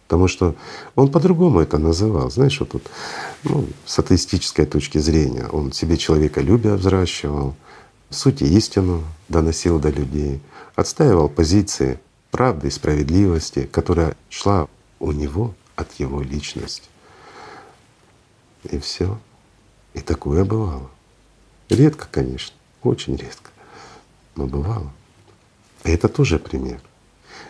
Потому 0.07 0.27
что 0.27 0.55
он 0.95 1.11
по-другому 1.11 1.59
это 1.59 1.77
называл. 1.77 2.29
Знаешь, 2.29 2.59
вот 2.59 2.69
тут 2.69 2.83
ну, 3.43 3.67
с 3.85 3.97
атеистической 3.99 4.65
точки 4.65 4.97
зрения 4.97 5.47
он 5.47 5.71
себе 5.71 5.97
человека 5.97 6.41
любя 6.41 6.75
взращивал, 6.75 7.55
суть 8.09 8.41
и 8.41 8.45
истину 8.45 9.03
доносил 9.27 9.79
до 9.79 9.89
людей, 9.89 10.39
отстаивал 10.75 11.29
позиции 11.29 11.99
правды 12.33 12.67
и 12.67 12.71
справедливости, 12.71 13.69
которая 13.71 14.17
шла 14.27 14.67
у 14.99 15.11
него 15.11 15.53
от 15.75 15.93
его 15.99 16.19
личности. 16.19 16.89
И 18.63 18.79
все. 18.79 19.19
И 19.93 19.99
такое 19.99 20.43
бывало. 20.43 20.89
Редко, 21.69 22.07
конечно, 22.09 22.55
очень 22.81 23.15
редко, 23.17 23.51
но 24.35 24.47
бывало. 24.47 24.91
И 25.83 25.91
это 25.91 26.07
тоже 26.07 26.39
пример. 26.39 26.81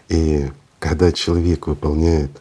И 0.09 0.51
когда 0.79 1.13
человек 1.13 1.67
выполняет, 1.67 2.31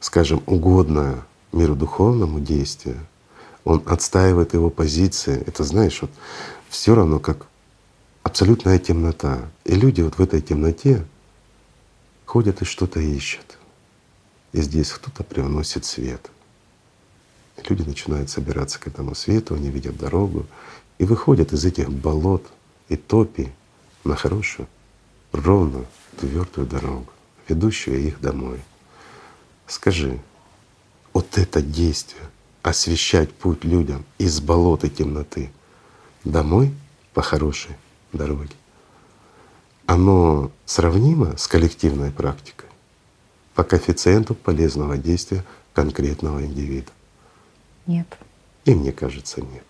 скажем, 0.00 0.42
угодное 0.46 1.22
миру 1.52 1.76
духовному 1.76 2.40
действие, 2.40 2.98
он 3.62 3.84
отстаивает 3.86 4.52
его 4.52 4.68
позиции. 4.68 5.44
Это 5.46 5.62
знаешь, 5.62 6.02
вот 6.02 6.10
все 6.68 6.96
равно 6.96 7.20
как 7.20 7.46
абсолютная 8.24 8.80
темнота. 8.80 9.42
И 9.64 9.76
люди 9.76 10.00
вот 10.00 10.18
в 10.18 10.20
этой 10.20 10.40
темноте 10.40 11.06
ходят 12.28 12.60
и 12.60 12.66
что-то 12.66 13.00
ищут. 13.00 13.56
И 14.52 14.60
здесь 14.60 14.90
кто-то 14.90 15.24
привносит 15.24 15.86
свет. 15.86 16.30
И 17.56 17.62
люди 17.66 17.88
начинают 17.88 18.28
собираться 18.28 18.78
к 18.78 18.86
этому 18.86 19.14
свету, 19.14 19.54
они 19.54 19.70
видят 19.70 19.96
дорогу, 19.96 20.44
и 20.98 21.04
выходят 21.04 21.54
из 21.54 21.64
этих 21.64 21.90
болот 21.90 22.46
и 22.90 22.96
топи 22.96 23.50
на 24.04 24.14
хорошую, 24.14 24.68
ровную, 25.32 25.86
твердую 26.20 26.66
дорогу, 26.66 27.10
ведущую 27.48 27.98
их 27.98 28.20
домой. 28.20 28.60
Скажи, 29.66 30.20
вот 31.14 31.38
это 31.38 31.62
действие 31.62 32.28
освещать 32.62 33.32
путь 33.32 33.64
людям 33.64 34.04
из 34.18 34.40
болот 34.40 34.84
и 34.84 34.90
темноты 34.90 35.50
домой 36.24 36.74
по 37.14 37.22
хорошей 37.22 37.74
дороге, 38.12 38.54
оно 39.88 40.52
сравнимо 40.66 41.36
с 41.36 41.48
коллективной 41.48 42.12
практикой 42.12 42.68
по 43.54 43.64
коэффициенту 43.64 44.34
полезного 44.34 44.96
действия 44.96 45.44
конкретного 45.72 46.44
индивида? 46.44 46.92
Нет. 47.86 48.06
И 48.64 48.74
мне 48.74 48.92
кажется, 48.92 49.40
нет 49.40 49.64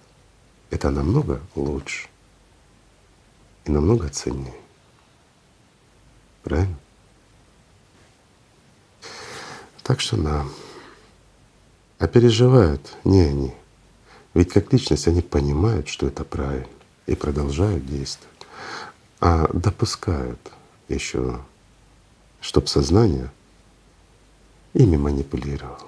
это 0.70 0.90
намного 0.90 1.40
лучше 1.54 2.09
и 3.64 3.70
намного 3.70 4.09
ценнее. 4.09 4.54
Правильно? 6.42 6.76
Так 9.83 10.00
что 10.00 10.16
нам. 10.16 10.52
А 11.98 12.07
переживают 12.07 12.96
не 13.04 13.22
они. 13.22 13.54
Ведь 14.35 14.52
как 14.52 14.72
личность 14.72 15.09
они 15.09 15.22
понимают, 15.22 15.88
что 15.88 16.07
это 16.07 16.24
правильно, 16.24 16.68
и 17.07 17.14
продолжают 17.14 17.87
действовать. 17.87 18.28
А 19.20 19.48
допускают 19.52 20.38
еще, 20.88 21.40
чтоб 22.40 22.68
сознание 22.68 23.31
ими 24.74 24.96
манипулировало. 24.96 25.78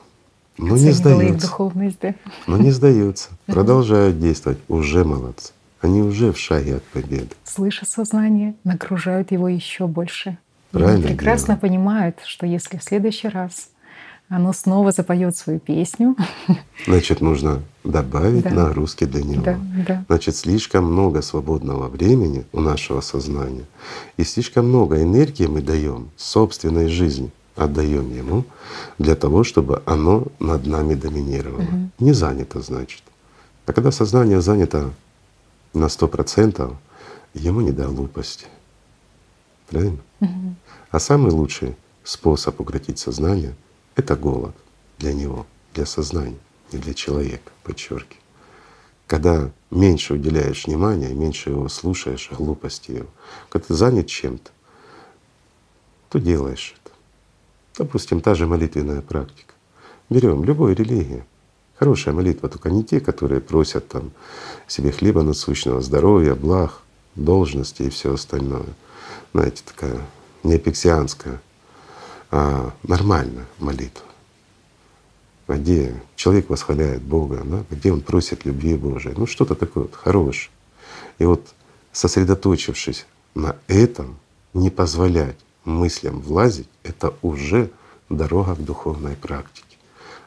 Но 0.58 0.76
не 0.76 0.90
сдаются. 0.90 1.46
духовность, 1.46 1.98
да? 2.00 2.14
Но 2.46 2.56
не 2.58 2.70
сдаются, 2.70 3.30
продолжают 3.46 4.18
действовать, 4.20 4.58
уже 4.68 5.04
молодцы. 5.04 5.52
Они 5.80 6.02
уже 6.02 6.32
в 6.32 6.38
шаге 6.38 6.76
от 6.76 6.84
победы. 6.84 7.30
Слыша 7.44 7.86
сознание, 7.86 8.54
нагружают 8.64 9.32
его 9.32 9.48
еще 9.48 9.86
больше. 9.86 10.36
Правильно 10.72 11.06
Они 11.06 11.16
прекрасно 11.16 11.46
делают. 11.46 11.60
понимают, 11.62 12.16
что 12.24 12.46
если 12.46 12.76
в 12.76 12.84
следующий 12.84 13.28
раз 13.28 13.70
оно 14.30 14.52
снова 14.52 14.92
запоет 14.92 15.36
свою 15.36 15.58
песню. 15.58 16.16
Значит, 16.86 17.20
нужно 17.20 17.62
добавить 17.82 18.44
да. 18.44 18.50
нагрузки 18.50 19.04
для 19.04 19.22
него. 19.22 19.42
Да, 19.42 19.58
да. 19.86 20.04
Значит, 20.06 20.36
слишком 20.36 20.84
много 20.84 21.20
свободного 21.20 21.88
времени 21.88 22.44
у 22.52 22.60
нашего 22.60 23.00
сознания 23.00 23.64
и 24.16 24.24
слишком 24.24 24.68
много 24.68 25.02
энергии 25.02 25.46
мы 25.46 25.60
даем 25.60 26.10
собственной 26.16 26.88
жизни 26.88 27.30
отдаем 27.56 28.16
ему 28.16 28.44
для 28.98 29.16
того, 29.16 29.44
чтобы 29.44 29.82
оно 29.84 30.28
над 30.38 30.64
нами 30.64 30.94
доминировало. 30.94 31.62
Угу. 31.62 31.90
Не 31.98 32.12
занято, 32.12 32.62
значит. 32.62 33.02
А 33.66 33.72
когда 33.72 33.90
сознание 33.90 34.40
занято 34.40 34.90
на 35.74 35.88
сто 35.88 36.08
процентов, 36.08 36.72
ему 37.34 37.60
не 37.60 37.72
до 37.72 37.88
глупости. 37.88 38.46
Правильно? 39.68 39.98
Угу. 40.20 40.54
А 40.92 41.00
самый 41.00 41.32
лучший 41.32 41.74
способ 42.04 42.60
укротить 42.60 43.00
сознание— 43.00 43.54
это 43.96 44.16
голод 44.16 44.54
для 44.98 45.12
него, 45.12 45.46
для 45.74 45.86
сознания, 45.86 46.38
не 46.72 46.78
для 46.78 46.94
человека, 46.94 47.50
подчеркиваю. 47.62 48.20
Когда 49.06 49.50
меньше 49.70 50.14
уделяешь 50.14 50.66
внимания, 50.66 51.12
меньше 51.12 51.50
его 51.50 51.68
слушаешь, 51.68 52.30
глупости 52.30 52.92
его, 52.92 53.08
когда 53.48 53.66
ты 53.66 53.74
занят 53.74 54.06
чем-то, 54.06 54.50
то 56.10 56.18
делаешь 56.18 56.74
Допустим, 57.80 58.20
та 58.20 58.34
же 58.34 58.46
молитвенная 58.46 59.00
практика. 59.00 59.54
Берем 60.10 60.44
любой 60.44 60.74
религии. 60.74 61.24
Хорошая 61.76 62.14
молитва, 62.14 62.50
только 62.50 62.68
не 62.68 62.84
те, 62.84 63.00
которые 63.00 63.40
просят 63.40 63.88
там 63.88 64.10
себе 64.66 64.92
хлеба 64.92 65.22
насущного, 65.22 65.80
здоровья, 65.80 66.34
благ, 66.34 66.82
должности 67.14 67.84
и 67.84 67.88
все 67.88 68.12
остальное. 68.12 68.66
Знаете, 69.32 69.62
такая 69.64 69.98
не 70.42 70.56
эпиксианская, 70.56 71.40
а 72.30 72.72
нормальная 72.82 73.46
молитва 73.58 74.04
где 75.56 76.00
человек 76.16 76.48
восхваляет 76.48 77.02
Бога, 77.02 77.42
да, 77.44 77.64
где 77.70 77.92
он 77.92 78.00
просит 78.00 78.44
любви 78.44 78.76
Божией. 78.76 79.14
Ну 79.16 79.26
что-то 79.26 79.54
такое 79.54 79.84
вот 79.84 79.94
хорошее. 79.94 80.50
И 81.18 81.24
вот 81.24 81.54
сосредоточившись 81.92 83.06
на 83.34 83.56
этом, 83.66 84.18
не 84.54 84.70
позволять 84.70 85.36
мыслям 85.64 86.20
влазить, 86.20 86.68
это 86.82 87.14
уже 87.22 87.70
дорога 88.08 88.54
к 88.54 88.64
духовной 88.64 89.16
практике. 89.16 89.76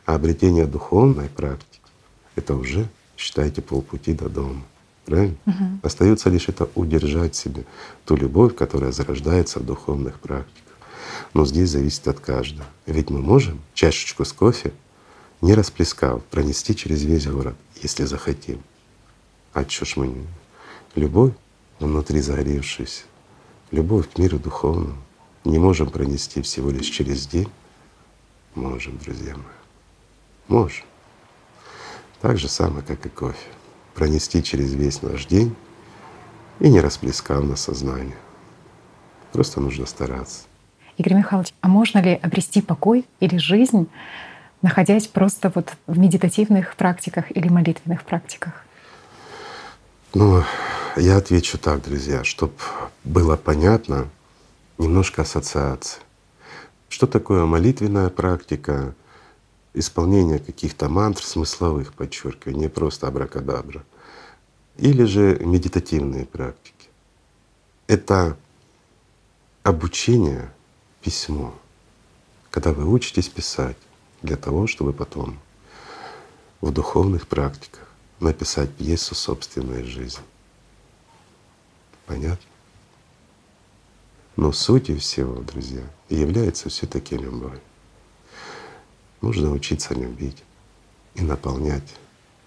А 0.06 0.16
обретение 0.16 0.66
духовной 0.66 1.30
практики— 1.30 1.82
это 2.36 2.56
уже, 2.56 2.88
считайте, 3.18 3.62
полпути 3.62 4.14
до 4.14 4.30
дома. 4.30 4.64
Правильно? 5.06 5.36
Угу. 5.46 5.80
Остается 5.84 6.30
лишь 6.30 6.48
это 6.48 6.70
удержать 6.76 7.36
себе 7.36 7.66
ту 8.06 8.16
любовь, 8.16 8.56
которая 8.56 8.92
зарождается 8.92 9.60
в 9.60 9.66
духовных 9.66 10.20
практиках. 10.20 10.73
Но 11.34 11.46
здесь 11.46 11.70
зависит 11.70 12.08
от 12.08 12.20
каждого. 12.20 12.68
Ведь 12.86 13.10
мы 13.10 13.22
можем 13.22 13.62
чашечку 13.74 14.26
с 14.26 14.34
кофе 14.34 14.74
не 15.42 15.54
расплескав, 15.54 16.24
пронести 16.24 16.76
через 16.76 17.04
весь 17.04 17.28
город, 17.28 17.56
если 17.82 18.06
захотим. 18.06 18.62
А 19.52 19.66
чё 19.66 19.84
ж 19.86 19.98
мы 19.98 20.08
не? 20.08 20.26
Любовь 20.96 21.34
внутри 21.80 22.22
загоревшаяся, 22.22 23.04
любовь 23.72 24.10
к 24.10 24.18
миру 24.18 24.40
духовному 24.40 24.96
не 25.44 25.60
можем 25.60 25.90
пронести 25.90 26.42
всего 26.42 26.70
лишь 26.70 26.86
через 26.86 27.28
день? 27.28 27.50
Можем, 28.56 28.98
друзья 28.98 29.36
мои. 29.36 29.44
Можем. 30.48 30.86
Так 32.22 32.38
же 32.38 32.48
самое, 32.48 32.84
как 32.86 33.06
и 33.06 33.10
кофе. 33.10 33.50
Пронести 33.94 34.42
через 34.42 34.74
весь 34.74 35.02
наш 35.02 35.26
день 35.26 35.56
и 36.60 36.70
не 36.70 36.80
расплескав 36.80 37.44
на 37.44 37.58
сознание. 37.58 38.18
Просто 39.34 39.60
нужно 39.60 39.86
стараться. 39.86 40.44
Игорь 40.98 41.16
Михайлович, 41.16 41.54
а 41.62 41.68
можно 41.68 42.00
ли 42.00 42.20
обрести 42.22 42.62
покой 42.62 43.06
или 43.20 43.38
жизнь 43.38 43.90
находясь 44.62 45.08
просто 45.08 45.52
вот 45.54 45.74
в 45.88 46.00
медитативных 46.00 46.76
практиках 46.76 47.26
или 47.36 47.50
молитвенных 47.50 48.04
практиках? 48.04 48.54
Ну, 50.14 50.44
я 50.96 51.18
отвечу 51.18 51.58
так, 51.58 51.84
друзья, 51.84 52.24
чтобы 52.24 52.54
было 53.04 53.36
понятно, 53.36 54.10
немножко 54.78 55.24
ассоциации. 55.24 56.02
Что 56.90 57.08
такое 57.08 57.46
молитвенная 57.46 58.10
практика, 58.10 58.94
исполнение 59.74 60.40
каких-то 60.40 60.88
мантр 60.88 61.24
смысловых, 61.24 61.94
подчеркиваю, 61.94 62.58
не 62.58 62.70
просто 62.70 63.08
абракадабра, 63.08 63.84
или 64.78 65.04
же 65.04 65.40
медитативные 65.44 66.26
практики. 66.26 66.90
Это 67.88 68.38
обучение 69.64 70.52
письмо, 71.04 71.54
когда 72.50 72.72
вы 72.72 72.88
учитесь 72.88 73.30
писать, 73.30 73.78
для 74.22 74.38
того, 74.38 74.68
чтобы 74.68 74.94
потом 74.94 75.38
в 76.62 76.72
духовных 76.72 77.28
практиках 77.28 77.88
написать 78.22 78.74
пьесу 78.74 79.16
собственной 79.16 79.84
жизни. 79.84 80.24
Понятно? 82.06 82.48
Но 84.38 84.52
сутью 84.52 85.00
всего, 85.00 85.42
друзья, 85.42 85.84
является 86.10 86.70
все 86.70 86.88
таки 86.88 87.18
любовь. 87.18 87.60
Нужно 89.22 89.52
учиться 89.52 89.94
любить 89.94 90.44
и 91.16 91.22
наполнять 91.22 91.96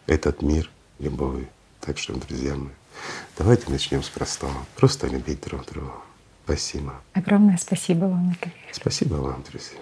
этот 0.07 0.43
мир 0.43 0.71
любовью. 0.99 1.49
Так 1.81 1.99
что, 1.99 2.15
друзья 2.15 2.57
мои, 2.57 2.73
давайте 3.37 3.71
начнем 3.71 4.03
с 4.03 4.09
простого. 4.09 4.67
Просто 4.77 5.07
любить 5.07 5.43
друг 5.43 5.67
друга. 5.67 6.06
Спасибо. 6.47 7.03
Огромное 7.13 7.57
спасибо 7.57 8.05
вам, 8.05 8.31
Игорь. 8.31 8.53
Спасибо 8.71 9.15
вам, 9.15 9.43
друзья. 9.43 9.81